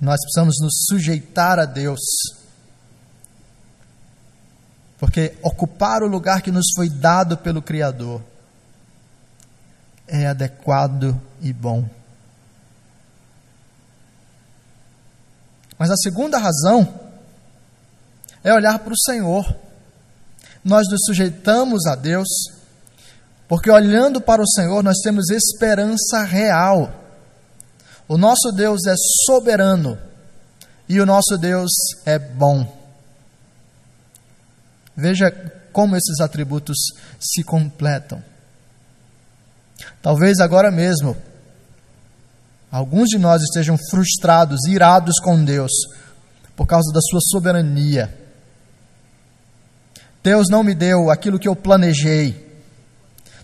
Nós 0.00 0.18
precisamos 0.20 0.56
nos 0.60 0.84
sujeitar 0.88 1.60
a 1.60 1.64
Deus, 1.64 2.00
porque 4.98 5.36
ocupar 5.42 6.02
o 6.02 6.08
lugar 6.08 6.42
que 6.42 6.50
nos 6.50 6.66
foi 6.74 6.88
dado 6.88 7.38
pelo 7.38 7.62
Criador 7.62 8.22
é 10.06 10.26
adequado 10.26 11.20
e 11.40 11.52
bom. 11.52 11.88
Mas 15.78 15.90
a 15.90 15.96
segunda 15.96 16.38
razão 16.38 17.00
é 18.42 18.52
olhar 18.52 18.78
para 18.80 18.92
o 18.92 18.98
Senhor. 18.98 19.54
Nós 20.64 20.88
nos 20.90 21.00
sujeitamos 21.06 21.86
a 21.86 21.94
Deus, 21.94 22.28
porque 23.46 23.70
olhando 23.70 24.20
para 24.20 24.42
o 24.42 24.48
Senhor 24.48 24.82
nós 24.82 24.98
temos 25.02 25.30
esperança 25.30 26.24
real. 26.24 26.92
O 28.08 28.16
nosso 28.18 28.50
Deus 28.50 28.84
é 28.86 28.94
soberano 29.26 29.96
e 30.88 31.00
o 31.00 31.06
nosso 31.06 31.36
Deus 31.38 31.70
é 32.04 32.18
bom. 32.18 32.77
Veja 34.98 35.30
como 35.72 35.94
esses 35.94 36.18
atributos 36.18 36.76
se 37.20 37.44
completam. 37.44 38.20
Talvez 40.02 40.40
agora 40.40 40.72
mesmo 40.72 41.16
alguns 42.68 43.08
de 43.08 43.16
nós 43.16 43.40
estejam 43.42 43.78
frustrados, 43.78 44.66
irados 44.66 45.20
com 45.20 45.44
Deus 45.44 45.70
por 46.56 46.66
causa 46.66 46.92
da 46.92 47.00
sua 47.00 47.20
soberania. 47.30 48.12
Deus 50.20 50.48
não 50.50 50.64
me 50.64 50.74
deu 50.74 51.12
aquilo 51.12 51.38
que 51.38 51.46
eu 51.46 51.54
planejei. 51.54 52.60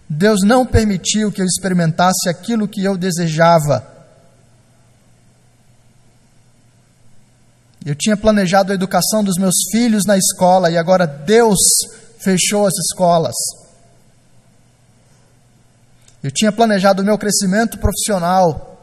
Deus 0.08 0.40
não 0.44 0.66
permitiu 0.66 1.30
que 1.30 1.40
eu 1.40 1.46
experimentasse 1.46 2.28
aquilo 2.28 2.66
que 2.66 2.82
eu 2.82 2.96
desejava. 2.96 3.93
Eu 7.84 7.94
tinha 7.94 8.16
planejado 8.16 8.72
a 8.72 8.74
educação 8.74 9.22
dos 9.22 9.36
meus 9.36 9.54
filhos 9.70 10.04
na 10.06 10.16
escola 10.16 10.70
e 10.70 10.78
agora 10.78 11.06
Deus 11.06 11.58
fechou 12.18 12.66
as 12.66 12.72
escolas. 12.78 13.34
Eu 16.22 16.30
tinha 16.30 16.50
planejado 16.50 17.02
o 17.02 17.04
meu 17.04 17.18
crescimento 17.18 17.78
profissional 17.78 18.82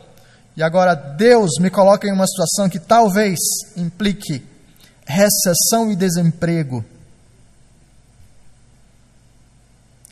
e 0.56 0.62
agora 0.62 0.94
Deus 0.94 1.52
me 1.60 1.72
coloca 1.72 2.08
em 2.08 2.14
uma 2.14 2.28
situação 2.28 2.70
que 2.70 2.80
talvez 2.80 3.40
implique 3.76 4.46
recessão 5.08 5.92
e 5.92 5.96
desemprego. 5.96 6.86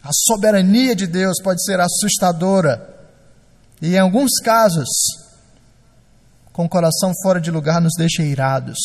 A 0.03 0.09
soberania 0.11 0.95
de 0.95 1.05
Deus 1.05 1.39
pode 1.43 1.63
ser 1.63 1.79
assustadora. 1.79 2.97
E 3.79 3.93
em 3.93 3.99
alguns 3.99 4.31
casos, 4.43 4.87
com 6.59 6.65
o 6.65 6.69
coração 6.69 7.13
fora 7.23 7.39
de 7.39 7.49
lugar, 7.49 7.79
nos 7.79 7.93
deixa 7.97 8.21
irados. 8.21 8.77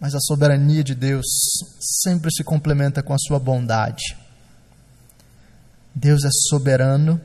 Mas 0.00 0.12
a 0.12 0.18
soberania 0.18 0.82
de 0.82 0.92
Deus 0.92 1.24
sempre 2.02 2.28
se 2.32 2.42
complementa 2.42 3.00
com 3.00 3.14
a 3.14 3.16
sua 3.16 3.38
bondade. 3.38 4.16
Deus 5.94 6.24
é 6.24 6.30
soberano, 6.48 7.20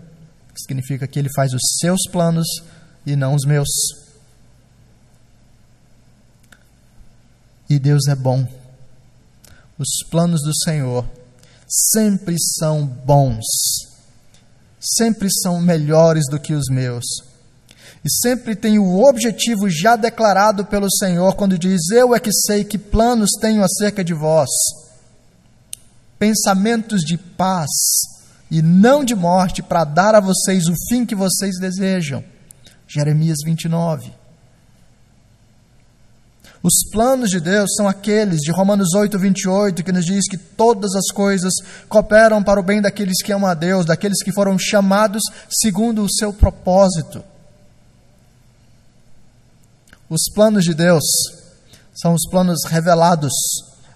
que 0.53 0.61
significa 0.61 1.07
que 1.07 1.17
Ele 1.17 1.29
faz 1.35 1.51
os 1.51 1.61
seus 1.79 2.07
planos 2.11 2.45
e 3.03 3.15
não 3.15 3.33
os 3.33 3.43
meus. 3.43 3.69
E 7.67 7.79
Deus 7.79 8.05
é 8.07 8.13
bom 8.13 8.47
os 9.79 10.07
planos 10.11 10.41
do 10.43 10.55
Senhor 10.63 11.09
sempre 11.67 12.35
são 12.39 12.85
bons, 12.85 13.43
sempre 14.83 15.29
são 15.31 15.61
melhores 15.61 16.25
do 16.29 16.39
que 16.39 16.53
os 16.53 16.67
meus. 16.69 17.05
E 18.03 18.11
sempre 18.11 18.55
tem 18.55 18.77
o 18.77 18.99
objetivo 19.07 19.69
já 19.69 19.95
declarado 19.95 20.65
pelo 20.65 20.91
Senhor 20.91 21.35
quando 21.35 21.57
diz: 21.57 21.89
Eu 21.89 22.13
é 22.13 22.19
que 22.19 22.31
sei 22.31 22.63
que 22.63 22.77
planos 22.77 23.29
tenho 23.39 23.63
acerca 23.63 24.03
de 24.03 24.13
vós. 24.13 24.49
Pensamentos 26.19 27.01
de 27.01 27.17
paz 27.17 27.69
e 28.51 28.61
não 28.61 29.03
de 29.03 29.15
morte, 29.15 29.63
para 29.63 29.83
dar 29.83 30.13
a 30.13 30.19
vocês 30.19 30.67
o 30.67 30.75
fim 30.87 31.05
que 31.05 31.15
vocês 31.15 31.57
desejam. 31.59 32.23
Jeremias 32.87 33.37
29. 33.43 34.22
Os 36.63 36.89
planos 36.89 37.29
de 37.29 37.41
Deus 37.41 37.71
são 37.75 37.89
aqueles 37.89 38.39
de 38.39 38.49
Romanos 38.49 38.93
8, 38.95 39.19
28, 39.19 39.83
que 39.83 39.91
nos 39.91 40.05
diz 40.05 40.29
que 40.29 40.37
todas 40.37 40.95
as 40.95 41.13
coisas 41.13 41.51
cooperam 41.89 42.41
para 42.41 42.57
o 42.57 42.63
bem 42.63 42.81
daqueles 42.81 43.21
que 43.21 43.33
amam 43.33 43.49
a 43.49 43.53
Deus, 43.53 43.85
daqueles 43.85 44.23
que 44.23 44.31
foram 44.31 44.57
chamados 44.57 45.21
segundo 45.49 46.01
o 46.05 46.09
seu 46.09 46.31
propósito. 46.31 47.21
Os 50.09 50.21
planos 50.33 50.63
de 50.63 50.73
Deus 50.73 51.03
são 51.93 52.13
os 52.13 52.25
planos 52.29 52.59
revelados 52.65 53.33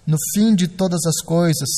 no 0.06 0.18
fim 0.34 0.54
de 0.54 0.68
todas 0.68 1.06
as 1.06 1.22
coisas, 1.24 1.70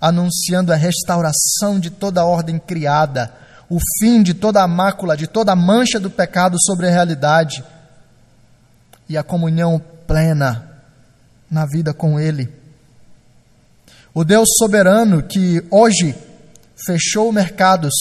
anunciando 0.00 0.72
a 0.72 0.76
restauração 0.76 1.80
de 1.80 1.90
toda 1.90 2.20
a 2.20 2.24
ordem 2.24 2.60
criada, 2.60 3.34
o 3.68 3.78
fim 3.98 4.22
de 4.22 4.34
toda 4.34 4.62
a 4.62 4.68
mácula, 4.68 5.16
de 5.16 5.26
toda 5.26 5.50
a 5.50 5.56
mancha 5.56 5.98
do 5.98 6.08
pecado 6.08 6.56
sobre 6.60 6.86
a 6.86 6.90
realidade 6.90 7.64
e 9.08 9.16
a 9.16 9.24
comunhão 9.24 9.82
plena 10.08 10.82
na 11.50 11.66
vida 11.66 11.92
com 11.92 12.18
Ele. 12.18 12.50
O 14.14 14.24
Deus 14.24 14.48
soberano 14.58 15.22
que 15.22 15.62
hoje 15.70 16.16
fechou 16.74 17.30
mercados 17.30 17.92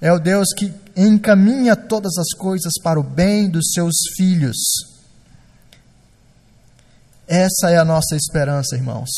é 0.00 0.10
o 0.10 0.18
Deus 0.18 0.48
que 0.56 0.72
encaminha 0.96 1.76
todas 1.76 2.16
as 2.18 2.36
coisas 2.36 2.72
para 2.82 2.98
o 2.98 3.02
bem 3.02 3.48
dos 3.48 3.72
seus 3.72 3.94
filhos. 4.16 4.56
Essa 7.28 7.70
é 7.70 7.76
a 7.76 7.84
nossa 7.84 8.16
esperança, 8.16 8.74
irmãos. 8.74 9.10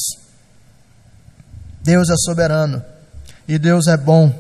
Deus 1.83 2.11
é 2.11 2.17
soberano 2.17 2.85
e 3.47 3.59
Deus 3.59 3.87
é 3.87 3.97
bom. 3.97 4.35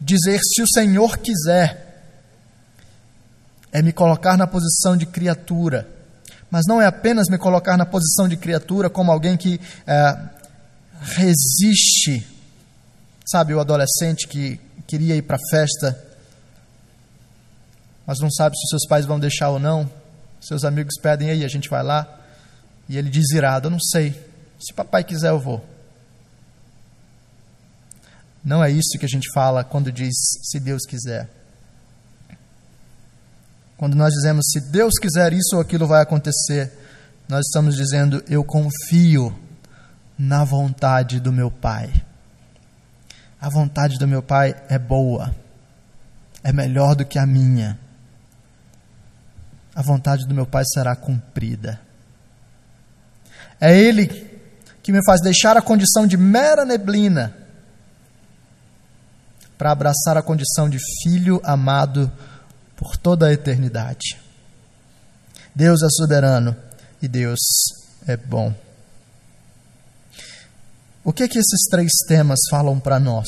Dizer 0.00 0.38
se 0.38 0.62
o 0.62 0.68
Senhor 0.68 1.18
quiser 1.18 1.82
é 3.72 3.82
me 3.82 3.92
colocar 3.92 4.36
na 4.36 4.46
posição 4.46 4.96
de 4.96 5.06
criatura 5.06 5.91
mas 6.52 6.66
não 6.68 6.82
é 6.82 6.86
apenas 6.86 7.30
me 7.30 7.38
colocar 7.38 7.78
na 7.78 7.86
posição 7.86 8.28
de 8.28 8.36
criatura 8.36 8.90
como 8.90 9.10
alguém 9.10 9.38
que 9.38 9.58
é, 9.86 10.18
resiste. 11.00 12.26
Sabe, 13.24 13.54
o 13.54 13.60
adolescente 13.60 14.28
que 14.28 14.60
queria 14.86 15.16
ir 15.16 15.22
para 15.22 15.36
a 15.36 15.50
festa, 15.50 15.98
mas 18.06 18.18
não 18.20 18.30
sabe 18.30 18.54
se 18.58 18.68
seus 18.68 18.86
pais 18.86 19.06
vão 19.06 19.18
deixar 19.18 19.48
ou 19.48 19.58
não. 19.58 19.90
Seus 20.42 20.62
amigos 20.62 20.92
pedem, 21.00 21.30
aí 21.30 21.42
a 21.42 21.48
gente 21.48 21.70
vai 21.70 21.82
lá. 21.82 22.20
E 22.86 22.98
ele 22.98 23.08
diz 23.08 23.30
irado: 23.30 23.68
Eu 23.68 23.70
não 23.70 23.80
sei. 23.80 24.10
Se 24.60 24.74
papai 24.74 25.02
quiser, 25.04 25.30
eu 25.30 25.40
vou. 25.40 25.64
Não 28.44 28.62
é 28.62 28.70
isso 28.70 28.98
que 28.98 29.06
a 29.06 29.08
gente 29.08 29.32
fala 29.32 29.64
quando 29.64 29.90
diz 29.90 30.12
se 30.42 30.60
Deus 30.60 30.82
quiser. 30.86 31.30
Quando 33.82 33.96
nós 33.96 34.14
dizemos 34.14 34.46
se 34.48 34.60
Deus 34.60 34.92
quiser 34.96 35.32
isso 35.32 35.56
ou 35.56 35.60
aquilo 35.60 35.88
vai 35.88 36.00
acontecer, 36.00 36.70
nós 37.28 37.40
estamos 37.44 37.74
dizendo 37.74 38.22
eu 38.28 38.44
confio 38.44 39.36
na 40.16 40.44
vontade 40.44 41.18
do 41.18 41.32
meu 41.32 41.50
Pai. 41.50 41.92
A 43.40 43.48
vontade 43.48 43.98
do 43.98 44.06
meu 44.06 44.22
Pai 44.22 44.54
é 44.68 44.78
boa, 44.78 45.34
é 46.44 46.52
melhor 46.52 46.94
do 46.94 47.04
que 47.04 47.18
a 47.18 47.26
minha. 47.26 47.76
A 49.74 49.82
vontade 49.82 50.28
do 50.28 50.34
meu 50.34 50.46
Pai 50.46 50.62
será 50.64 50.94
cumprida. 50.94 51.80
É 53.60 53.76
Ele 53.76 54.06
que 54.80 54.92
me 54.92 55.04
faz 55.04 55.20
deixar 55.20 55.56
a 55.56 55.60
condição 55.60 56.06
de 56.06 56.16
mera 56.16 56.64
neblina 56.64 57.34
para 59.58 59.72
abraçar 59.72 60.16
a 60.16 60.22
condição 60.22 60.70
de 60.70 60.78
filho 61.02 61.40
amado 61.42 62.12
por 62.82 62.96
toda 62.96 63.26
a 63.26 63.32
eternidade. 63.32 64.20
Deus 65.54 65.82
é 65.82 65.88
soberano 65.90 66.56
e 67.00 67.06
Deus 67.06 67.38
é 68.06 68.16
bom. 68.16 68.52
O 71.04 71.12
que 71.12 71.22
é 71.22 71.28
que 71.28 71.38
esses 71.38 71.68
três 71.70 71.92
temas 72.08 72.40
falam 72.50 72.80
para 72.80 72.98
nós? 72.98 73.26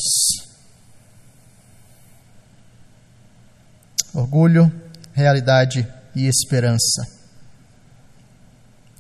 Orgulho, 4.13 4.73
realidade 5.13 5.87
e 6.15 6.27
esperança. 6.27 7.07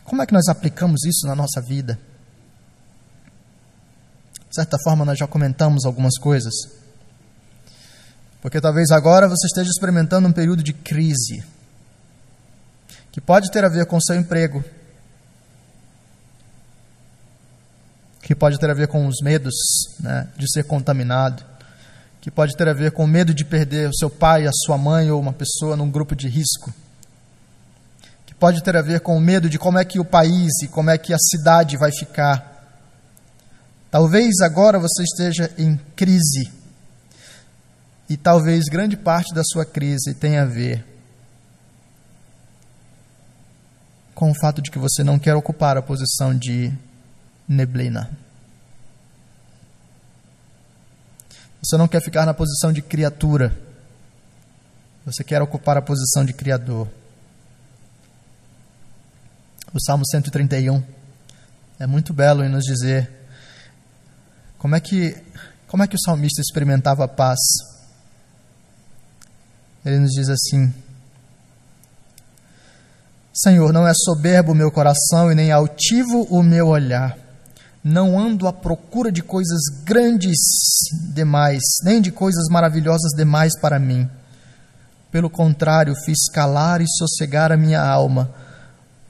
Como 0.04 0.22
é 0.22 0.26
que 0.26 0.34
nós 0.34 0.48
aplicamos 0.48 1.04
isso 1.04 1.26
na 1.26 1.34
nossa 1.34 1.60
vida? 1.60 1.98
De 4.48 4.54
certa 4.54 4.76
forma, 4.84 5.04
nós 5.04 5.18
já 5.18 5.26
comentamos 5.26 5.84
algumas 5.84 6.16
coisas. 6.18 6.54
Porque 8.44 8.60
talvez 8.60 8.90
agora 8.90 9.26
você 9.26 9.46
esteja 9.46 9.70
experimentando 9.70 10.28
um 10.28 10.32
período 10.32 10.62
de 10.62 10.74
crise, 10.74 11.42
que 13.10 13.18
pode 13.18 13.50
ter 13.50 13.64
a 13.64 13.70
ver 13.70 13.86
com 13.86 13.96
o 13.96 14.02
seu 14.02 14.16
emprego, 14.16 14.62
que 18.20 18.34
pode 18.34 18.58
ter 18.58 18.68
a 18.68 18.74
ver 18.74 18.86
com 18.88 19.06
os 19.06 19.22
medos 19.22 19.54
né, 19.98 20.28
de 20.36 20.46
ser 20.52 20.64
contaminado, 20.64 21.42
que 22.20 22.30
pode 22.30 22.54
ter 22.54 22.68
a 22.68 22.74
ver 22.74 22.92
com 22.92 23.04
o 23.04 23.08
medo 23.08 23.32
de 23.32 23.46
perder 23.46 23.88
o 23.88 23.96
seu 23.96 24.10
pai, 24.10 24.46
a 24.46 24.52
sua 24.52 24.76
mãe 24.76 25.10
ou 25.10 25.18
uma 25.18 25.32
pessoa 25.32 25.74
num 25.74 25.90
grupo 25.90 26.14
de 26.14 26.28
risco, 26.28 26.70
que 28.26 28.34
pode 28.34 28.62
ter 28.62 28.76
a 28.76 28.82
ver 28.82 29.00
com 29.00 29.16
o 29.16 29.20
medo 29.20 29.48
de 29.48 29.58
como 29.58 29.78
é 29.78 29.86
que 29.86 29.98
o 29.98 30.04
país 30.04 30.52
e 30.62 30.68
como 30.68 30.90
é 30.90 30.98
que 30.98 31.14
a 31.14 31.18
cidade 31.18 31.78
vai 31.78 31.92
ficar. 31.98 32.76
Talvez 33.90 34.42
agora 34.42 34.78
você 34.78 35.02
esteja 35.02 35.50
em 35.56 35.80
crise 35.96 36.62
e 38.08 38.16
talvez 38.16 38.64
grande 38.64 38.96
parte 38.96 39.34
da 39.34 39.42
sua 39.44 39.64
crise 39.64 40.14
tenha 40.14 40.42
a 40.42 40.46
ver 40.46 40.84
com 44.14 44.30
o 44.30 44.34
fato 44.34 44.62
de 44.62 44.70
que 44.70 44.78
você 44.78 45.02
não 45.02 45.18
quer 45.18 45.34
ocupar 45.34 45.76
a 45.76 45.82
posição 45.82 46.36
de 46.36 46.72
neblina. 47.48 48.10
Você 51.62 51.76
não 51.76 51.88
quer 51.88 52.02
ficar 52.02 52.26
na 52.26 52.34
posição 52.34 52.72
de 52.72 52.82
criatura. 52.82 53.56
Você 55.06 55.24
quer 55.24 55.40
ocupar 55.42 55.76
a 55.76 55.82
posição 55.82 56.24
de 56.24 56.32
criador. 56.32 56.88
O 59.72 59.80
Salmo 59.80 60.06
131 60.06 60.82
é 61.78 61.86
muito 61.86 62.12
belo 62.12 62.44
em 62.44 62.48
nos 62.48 62.64
dizer 62.64 63.10
como 64.58 64.76
é 64.76 64.80
que 64.80 65.16
como 65.66 65.82
é 65.82 65.88
que 65.88 65.96
o 65.96 66.00
salmista 66.00 66.40
experimentava 66.40 67.04
a 67.04 67.08
paz 67.08 67.38
ele 69.84 69.98
nos 69.98 70.12
diz 70.12 70.28
assim: 70.28 70.72
Senhor, 73.32 73.72
não 73.72 73.86
é 73.86 73.92
soberbo 73.92 74.52
o 74.52 74.54
meu 74.54 74.70
coração 74.70 75.30
e 75.30 75.34
nem 75.34 75.50
altivo 75.50 76.22
o 76.30 76.42
meu 76.42 76.68
olhar. 76.68 77.18
Não 77.82 78.18
ando 78.18 78.46
à 78.46 78.52
procura 78.52 79.12
de 79.12 79.22
coisas 79.22 79.60
grandes 79.84 80.38
demais, 81.12 81.60
nem 81.82 82.00
de 82.00 82.10
coisas 82.10 82.44
maravilhosas 82.48 83.10
demais 83.16 83.58
para 83.60 83.78
mim. 83.78 84.08
Pelo 85.10 85.28
contrário, 85.28 85.94
fiz 86.04 86.30
calar 86.32 86.80
e 86.80 86.86
sossegar 86.88 87.52
a 87.52 87.56
minha 87.56 87.82
alma. 87.82 88.30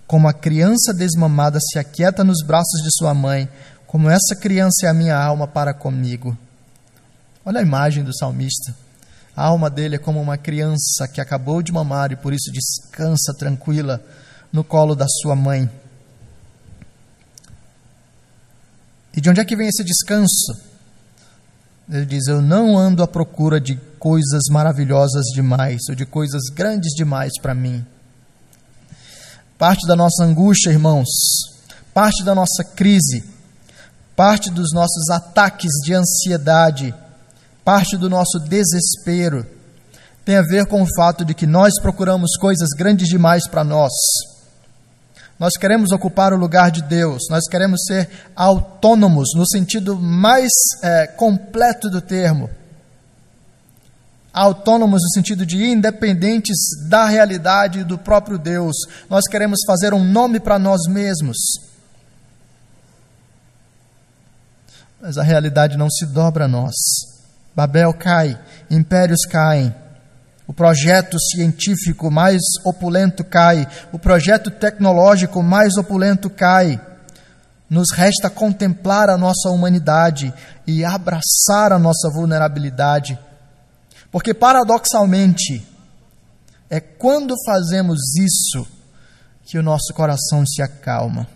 Como 0.07 0.27
a 0.27 0.33
criança 0.33 0.93
desmamada 0.93 1.59
se 1.61 1.79
aquieta 1.79 2.25
nos 2.25 2.43
braços 2.45 2.83
de 2.83 2.91
sua 2.97 3.14
mãe, 3.14 3.49
como 3.87 4.11
essa 4.11 4.35
criança 4.35 4.87
é 4.87 4.89
a 4.89 4.95
minha 4.95 5.16
alma 5.16 5.47
para 5.47 5.72
comigo. 5.72 6.37
Olha 7.45 7.61
a 7.61 7.62
imagem 7.62 8.03
do 8.03 8.16
salmista. 8.16 8.75
A 9.37 9.47
alma 9.47 9.68
dele 9.68 9.97
é 9.97 9.99
como 9.99 10.20
uma 10.20 10.39
criança 10.39 11.09
que 11.12 11.20
acabou 11.20 11.61
de 11.61 11.72
mamar 11.72 12.12
e 12.12 12.16
por 12.16 12.32
isso 12.32 12.53
descansa 12.53 13.35
tranquila 13.37 14.01
no 14.53 14.62
colo 14.62 14.95
da 14.95 15.07
sua 15.09 15.35
mãe. 15.35 15.68
E 19.16 19.20
de 19.20 19.28
onde 19.28 19.41
é 19.41 19.45
que 19.45 19.57
vem 19.57 19.68
esse 19.68 19.82
descanso? 19.82 20.53
Ele 21.89 22.07
diz: 22.07 22.26
Eu 22.28 22.41
não 22.41 22.78
ando 22.78 23.03
à 23.03 23.09
procura 23.09 23.61
de 23.61 23.76
coisas 23.99 24.45
maravilhosas 24.51 25.24
demais 25.35 25.80
ou 25.89 25.95
de 25.95 26.07
coisas 26.07 26.45
grandes 26.53 26.95
demais 26.95 27.32
para 27.41 27.55
mim. 27.55 27.85
Parte 29.59 29.87
da 29.87 29.97
nossa 29.97 30.24
angústia, 30.24 30.70
irmãos, 30.70 31.09
parte 31.93 32.24
da 32.24 32.35
nossa 32.35 32.64
crise, 32.74 33.24
parte 34.16 34.51
dos 34.51 34.72
nossos 34.72 35.09
ataques 35.11 35.70
de 35.85 35.95
ansiedade, 35.95 36.95
parte 37.65 37.97
do 37.97 38.11
nosso 38.11 38.39
desespero 38.39 39.47
tem 40.25 40.37
a 40.37 40.43
ver 40.43 40.67
com 40.67 40.83
o 40.83 40.89
fato 40.97 41.25
de 41.25 41.35
que 41.35 41.47
nós 41.47 41.73
procuramos 41.81 42.37
coisas 42.37 42.69
grandes 42.77 43.09
demais 43.09 43.47
para 43.49 43.62
nós. 43.62 43.93
Nós 45.39 45.57
queremos 45.57 45.91
ocupar 45.91 46.33
o 46.33 46.37
lugar 46.39 46.71
de 46.71 46.83
Deus, 46.83 47.25
nós 47.29 47.45
queremos 47.51 47.85
ser 47.87 48.09
autônomos 48.35 49.31
no 49.35 49.47
sentido 49.47 49.97
mais 49.97 50.51
é, 50.83 51.07
completo 51.07 51.91
do 51.91 52.01
termo. 52.01 52.49
Autônomos 54.33 55.03
no 55.03 55.11
sentido 55.11 55.45
de 55.47 55.65
independentes 55.65 56.57
da 56.89 57.07
realidade 57.07 57.85
do 57.85 57.99
próprio 57.99 58.39
Deus. 58.39 58.75
Nós 59.09 59.25
queremos 59.29 59.61
fazer 59.67 59.95
um 59.95 60.03
nome 60.03 60.41
para 60.41 60.59
nós 60.59 60.81
mesmos. 60.89 61.37
Mas 65.01 65.19
a 65.19 65.23
realidade 65.23 65.77
não 65.77 65.89
se 65.89 66.07
dobra 66.07 66.47
a 66.47 66.49
nós. 66.49 67.14
Babel 67.55 67.95
cai, 67.95 68.39
impérios 68.71 69.25
caem, 69.31 69.75
o 70.47 70.53
projeto 70.53 71.19
científico 71.19 72.11
mais 72.11 72.43
opulento 72.65 73.25
cai, 73.25 73.67
o 73.93 73.99
projeto 73.99 74.51
tecnológico 74.51 75.43
mais 75.43 75.77
opulento 75.77 76.29
cai. 76.29 76.81
Nos 77.71 77.91
resta 77.93 78.29
contemplar 78.29 79.09
a 79.09 79.17
nossa 79.17 79.49
humanidade 79.49 80.33
e 80.67 80.85
abraçar 80.85 81.73
a 81.73 81.79
nossa 81.79 82.11
vulnerabilidade. 82.11 83.19
Porque, 84.13 84.35
paradoxalmente, 84.35 85.67
é 86.69 86.79
quando 86.79 87.35
fazemos 87.47 87.99
isso 88.17 88.67
que 89.45 89.59
o 89.59 89.63
nosso 89.63 89.95
coração 89.95 90.45
se 90.47 90.61
acalma. 90.61 91.27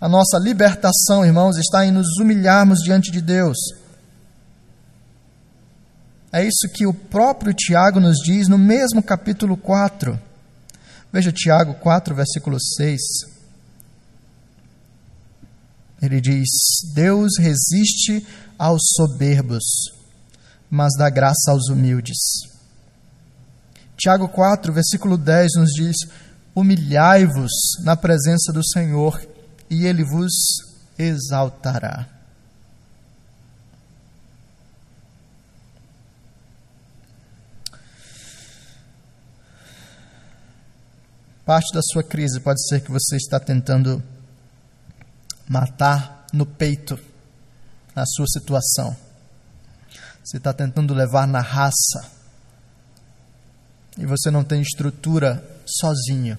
A 0.00 0.08
nossa 0.08 0.38
libertação, 0.38 1.24
irmãos, 1.24 1.56
está 1.58 1.84
em 1.84 1.90
nos 1.90 2.18
humilharmos 2.20 2.78
diante 2.78 3.10
de 3.10 3.20
Deus 3.20 3.58
é 6.32 6.44
isso 6.44 6.68
que 6.72 6.86
o 6.86 6.94
próprio 6.94 7.52
Tiago 7.52 7.98
nos 7.98 8.18
diz 8.18 8.46
no 8.46 8.56
mesmo 8.56 9.02
capítulo 9.02 9.56
4. 9.56 10.18
Veja 11.12 11.32
Tiago 11.32 11.74
4, 11.74 12.14
versículo 12.14 12.56
6. 12.60 13.00
Ele 16.00 16.20
diz: 16.20 16.48
Deus 16.94 17.32
resiste 17.38 18.24
aos 18.56 18.80
soberbos, 18.96 19.64
mas 20.70 20.92
dá 20.96 21.10
graça 21.10 21.50
aos 21.50 21.68
humildes. 21.68 22.18
Tiago 23.96 24.28
4, 24.28 24.72
versículo 24.72 25.18
10 25.18 25.50
nos 25.56 25.70
diz: 25.70 25.96
Humilhai-vos 26.54 27.50
na 27.82 27.96
presença 27.96 28.52
do 28.52 28.64
Senhor, 28.64 29.20
e 29.68 29.84
ele 29.84 30.04
vos 30.04 30.32
exaltará. 30.96 32.19
Parte 41.50 41.74
da 41.74 41.80
sua 41.82 42.04
crise 42.04 42.38
pode 42.38 42.64
ser 42.64 42.80
que 42.80 42.92
você 42.92 43.16
está 43.16 43.40
tentando 43.40 44.00
matar 45.48 46.24
no 46.32 46.46
peito 46.46 46.96
a 47.92 48.06
sua 48.06 48.26
situação. 48.28 48.96
Você 50.22 50.36
está 50.36 50.52
tentando 50.52 50.94
levar 50.94 51.26
na 51.26 51.40
raça. 51.40 52.08
E 53.98 54.06
você 54.06 54.30
não 54.30 54.44
tem 54.44 54.62
estrutura 54.62 55.44
sozinho 55.66 56.38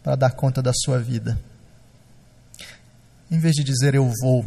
para 0.00 0.14
dar 0.14 0.30
conta 0.30 0.62
da 0.62 0.70
sua 0.72 1.00
vida. 1.00 1.36
Em 3.28 3.40
vez 3.40 3.56
de 3.56 3.64
dizer 3.64 3.96
eu 3.96 4.08
vou, 4.22 4.46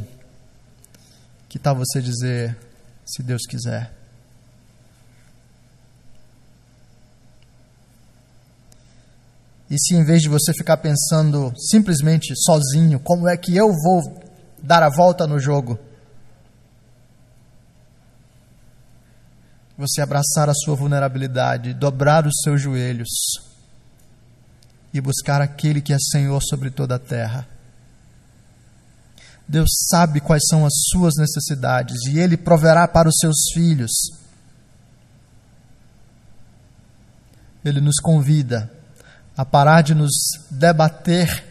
Que 1.50 1.60
tal 1.60 1.76
você 1.76 2.02
dizer, 2.02 2.58
se 3.06 3.22
Deus 3.22 3.42
quiser? 3.46 4.03
E 9.74 9.80
se 9.80 9.96
em 9.96 10.04
vez 10.04 10.22
de 10.22 10.30
você 10.30 10.54
ficar 10.54 10.78
pensando 10.78 11.52
simplesmente 11.58 12.32
sozinho, 12.36 13.00
como 13.00 13.28
é 13.28 13.36
que 13.36 13.58
eu 13.58 13.70
vou 13.70 14.24
dar 14.62 14.84
a 14.84 14.90
volta 14.96 15.26
no 15.26 15.40
jogo? 15.40 15.80
Você 19.76 20.00
abraçar 20.00 20.48
a 20.48 20.54
sua 20.54 20.76
vulnerabilidade, 20.76 21.74
dobrar 21.74 22.28
os 22.28 22.36
seus 22.44 22.62
joelhos 22.62 23.10
e 24.94 25.02
buscar 25.02 25.42
aquele 25.42 25.82
que 25.82 25.92
é 25.92 25.98
Senhor 26.00 26.40
sobre 26.44 26.70
toda 26.70 26.94
a 26.94 27.00
terra. 27.00 27.48
Deus 29.48 29.72
sabe 29.90 30.22
quais 30.22 30.44
são 30.48 30.68
as 30.68 30.74
suas 30.92 31.16
necessidades 31.18 31.98
e 32.06 32.20
Ele 32.20 32.38
proverá 32.38 32.88
para 32.88 33.10
os 33.10 33.16
seus 33.20 33.38
filhos. 33.52 33.92
Ele 37.66 37.82
nos 37.82 38.00
convida 38.00 38.83
a 39.36 39.44
parar 39.44 39.82
de 39.82 39.96
nos 39.96 40.12
debater 40.50 41.44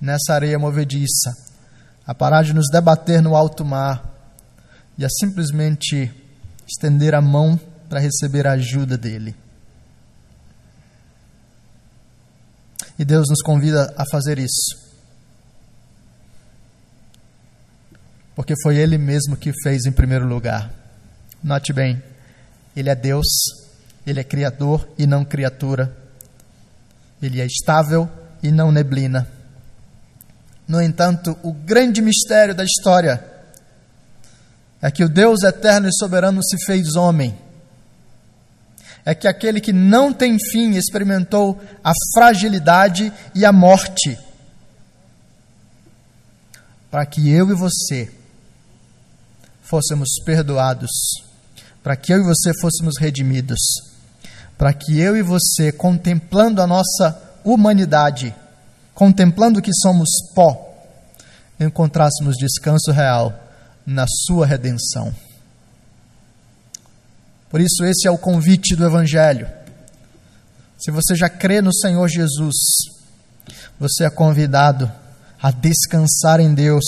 nessa 0.00 0.34
areia 0.34 0.58
movediça, 0.58 1.32
a 2.06 2.14
parar 2.14 2.42
de 2.42 2.52
nos 2.52 2.66
debater 2.70 3.20
no 3.20 3.34
alto 3.34 3.64
mar 3.64 4.04
e 4.96 5.04
a 5.04 5.08
simplesmente 5.08 6.12
estender 6.66 7.14
a 7.14 7.20
mão 7.20 7.58
para 7.88 8.00
receber 8.00 8.46
a 8.46 8.52
ajuda 8.52 8.96
dele. 8.96 9.34
E 12.98 13.04
Deus 13.04 13.26
nos 13.28 13.42
convida 13.42 13.92
a 13.96 14.04
fazer 14.10 14.38
isso. 14.38 14.86
Porque 18.34 18.54
foi 18.62 18.76
Ele 18.76 18.96
mesmo 18.98 19.36
que 19.36 19.52
fez 19.62 19.84
em 19.86 19.92
primeiro 19.92 20.26
lugar. 20.26 20.70
Note 21.42 21.72
bem, 21.72 22.02
Ele 22.74 22.90
é 22.90 22.94
Deus, 22.94 23.26
Ele 24.06 24.20
é 24.20 24.24
Criador 24.24 24.88
e 24.98 25.06
não 25.06 25.24
criatura. 25.24 25.94
Ele 27.26 27.40
é 27.40 27.46
estável 27.46 28.08
e 28.40 28.52
não 28.52 28.70
neblina. 28.70 29.28
No 30.68 30.80
entanto, 30.80 31.36
o 31.42 31.52
grande 31.52 32.00
mistério 32.00 32.54
da 32.54 32.62
história 32.62 33.24
é 34.80 34.90
que 34.92 35.02
o 35.02 35.08
Deus 35.08 35.42
eterno 35.42 35.88
e 35.88 35.92
soberano 35.92 36.40
se 36.44 36.56
fez 36.64 36.94
homem. 36.94 37.36
É 39.04 39.12
que 39.12 39.26
aquele 39.26 39.60
que 39.60 39.72
não 39.72 40.12
tem 40.12 40.36
fim 40.38 40.76
experimentou 40.76 41.60
a 41.82 41.92
fragilidade 42.14 43.12
e 43.34 43.44
a 43.44 43.52
morte. 43.52 44.16
Para 46.90 47.04
que 47.06 47.28
eu 47.28 47.50
e 47.50 47.54
você 47.54 48.12
fôssemos 49.62 50.10
perdoados, 50.24 50.90
para 51.82 51.96
que 51.96 52.12
eu 52.12 52.20
e 52.20 52.24
você 52.24 52.52
fôssemos 52.60 52.96
redimidos 52.98 53.95
para 54.56 54.72
que 54.72 54.98
eu 54.98 55.16
e 55.16 55.22
você, 55.22 55.70
contemplando 55.70 56.62
a 56.62 56.66
nossa 56.66 57.20
humanidade, 57.44 58.34
contemplando 58.94 59.60
que 59.60 59.72
somos 59.74 60.08
pó, 60.34 60.74
encontrássemos 61.60 62.36
descanso 62.36 62.90
real 62.90 63.32
na 63.86 64.06
Sua 64.08 64.46
redenção. 64.46 65.14
Por 67.50 67.60
isso, 67.60 67.84
esse 67.84 68.08
é 68.08 68.10
o 68.10 68.18
convite 68.18 68.74
do 68.74 68.84
Evangelho. 68.84 69.48
Se 70.78 70.90
você 70.90 71.14
já 71.14 71.28
crê 71.28 71.62
no 71.62 71.72
Senhor 71.72 72.08
Jesus, 72.08 72.56
você 73.78 74.04
é 74.04 74.10
convidado 74.10 74.90
a 75.40 75.50
descansar 75.50 76.40
em 76.40 76.52
Deus, 76.52 76.84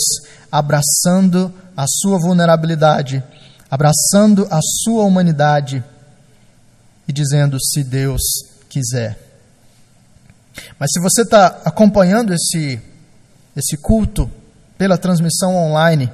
abraçando 0.50 1.52
a 1.76 1.86
sua 1.86 2.18
vulnerabilidade, 2.18 3.22
abraçando 3.70 4.46
a 4.50 4.58
sua 4.62 5.04
humanidade 5.04 5.84
e 7.08 7.12
dizendo: 7.12 7.58
se 7.58 7.82
Deus 7.82 8.20
quiser. 8.68 9.18
Mas 10.78 10.90
se 10.92 11.00
você 11.00 11.22
está 11.22 11.62
acompanhando 11.64 12.34
esse, 12.34 12.80
esse 13.56 13.76
culto 13.78 14.30
pela 14.76 14.98
transmissão 14.98 15.56
online, 15.56 16.12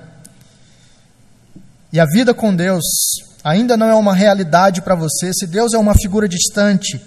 e 1.93 2.01
a 2.01 2.07
vida 2.07 2.33
com 2.33 2.55
Deus 2.55 2.85
ainda 3.43 3.77
não 3.77 3.89
é 3.89 3.95
uma 3.95 4.15
realidade 4.15 4.81
para 4.81 4.95
você, 4.95 5.33
se 5.35 5.47
Deus 5.47 5.75
é 5.75 5.79
uma 5.79 5.95
figura 5.95 6.29
distante, 6.29 7.01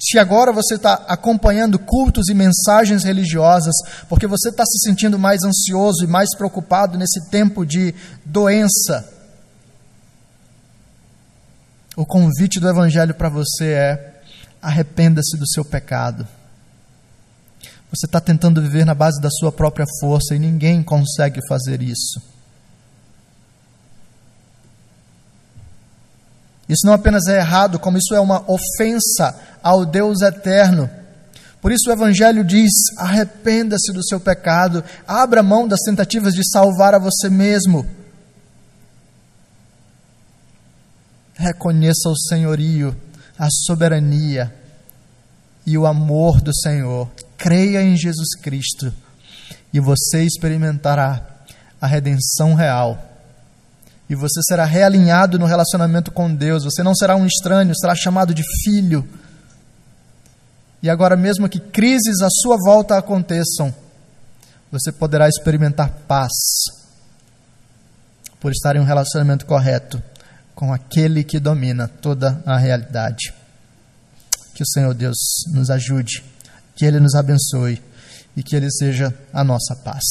se 0.00 0.18
agora 0.18 0.52
você 0.52 0.76
está 0.76 0.94
acompanhando 1.06 1.78
cultos 1.78 2.28
e 2.30 2.34
mensagens 2.34 3.04
religiosas, 3.04 3.74
porque 4.08 4.26
você 4.26 4.48
está 4.48 4.64
se 4.64 4.78
sentindo 4.80 5.18
mais 5.18 5.42
ansioso 5.44 6.02
e 6.04 6.08
mais 6.08 6.34
preocupado 6.36 6.96
nesse 6.96 7.28
tempo 7.28 7.66
de 7.66 7.94
doença, 8.24 9.19
o 12.00 12.06
convite 12.06 12.58
do 12.58 12.66
Evangelho 12.66 13.12
para 13.14 13.28
você 13.28 13.72
é: 13.72 14.14
arrependa-se 14.62 15.36
do 15.36 15.46
seu 15.46 15.62
pecado. 15.62 16.26
Você 17.90 18.06
está 18.06 18.18
tentando 18.18 18.62
viver 18.62 18.86
na 18.86 18.94
base 18.94 19.20
da 19.20 19.28
sua 19.28 19.52
própria 19.52 19.84
força 20.00 20.34
e 20.34 20.38
ninguém 20.38 20.82
consegue 20.82 21.40
fazer 21.46 21.82
isso. 21.82 22.22
Isso 26.66 26.86
não 26.86 26.94
apenas 26.94 27.26
é 27.26 27.36
errado, 27.36 27.78
como 27.78 27.98
isso 27.98 28.14
é 28.14 28.20
uma 28.20 28.50
ofensa 28.50 29.38
ao 29.62 29.84
Deus 29.84 30.22
eterno. 30.22 30.88
Por 31.60 31.70
isso 31.70 31.90
o 31.90 31.92
Evangelho 31.92 32.42
diz: 32.42 32.72
arrependa-se 32.96 33.92
do 33.92 34.02
seu 34.02 34.18
pecado, 34.18 34.82
abra 35.06 35.42
mão 35.42 35.68
das 35.68 35.80
tentativas 35.80 36.32
de 36.32 36.48
salvar 36.50 36.94
a 36.94 36.98
você 36.98 37.28
mesmo. 37.28 37.99
Reconheça 41.40 42.10
o 42.10 42.16
senhorio, 42.16 42.94
a 43.38 43.48
soberania 43.50 44.54
e 45.66 45.78
o 45.78 45.86
amor 45.86 46.40
do 46.42 46.54
Senhor. 46.54 47.08
Creia 47.38 47.82
em 47.82 47.96
Jesus 47.96 48.34
Cristo 48.42 48.92
e 49.72 49.80
você 49.80 50.22
experimentará 50.22 51.24
a 51.80 51.86
redenção 51.86 52.52
real. 52.52 53.06
E 54.08 54.14
você 54.14 54.42
será 54.42 54.66
realinhado 54.66 55.38
no 55.38 55.46
relacionamento 55.46 56.10
com 56.10 56.34
Deus. 56.34 56.64
Você 56.64 56.82
não 56.82 56.94
será 56.94 57.16
um 57.16 57.26
estranho, 57.26 57.74
será 57.74 57.94
chamado 57.94 58.34
de 58.34 58.42
filho. 58.62 59.08
E 60.82 60.90
agora, 60.90 61.16
mesmo 61.16 61.48
que 61.48 61.60
crises 61.60 62.20
à 62.20 62.28
sua 62.28 62.56
volta 62.62 62.98
aconteçam, 62.98 63.74
você 64.70 64.92
poderá 64.92 65.26
experimentar 65.26 65.90
paz 66.06 66.32
por 68.38 68.52
estar 68.52 68.76
em 68.76 68.80
um 68.80 68.84
relacionamento 68.84 69.46
correto 69.46 70.02
com 70.54 70.72
aquele 70.72 71.24
que 71.24 71.38
domina 71.38 71.88
toda 71.88 72.42
a 72.44 72.56
realidade. 72.56 73.32
Que 74.54 74.62
o 74.62 74.66
Senhor 74.66 74.92
Deus 74.94 75.16
nos 75.52 75.70
ajude, 75.70 76.22
que 76.76 76.84
Ele 76.84 77.00
nos 77.00 77.14
abençoe 77.14 77.82
e 78.36 78.42
que 78.42 78.54
Ele 78.56 78.70
seja 78.70 79.14
a 79.32 79.42
nossa 79.42 79.74
paz. 79.76 80.04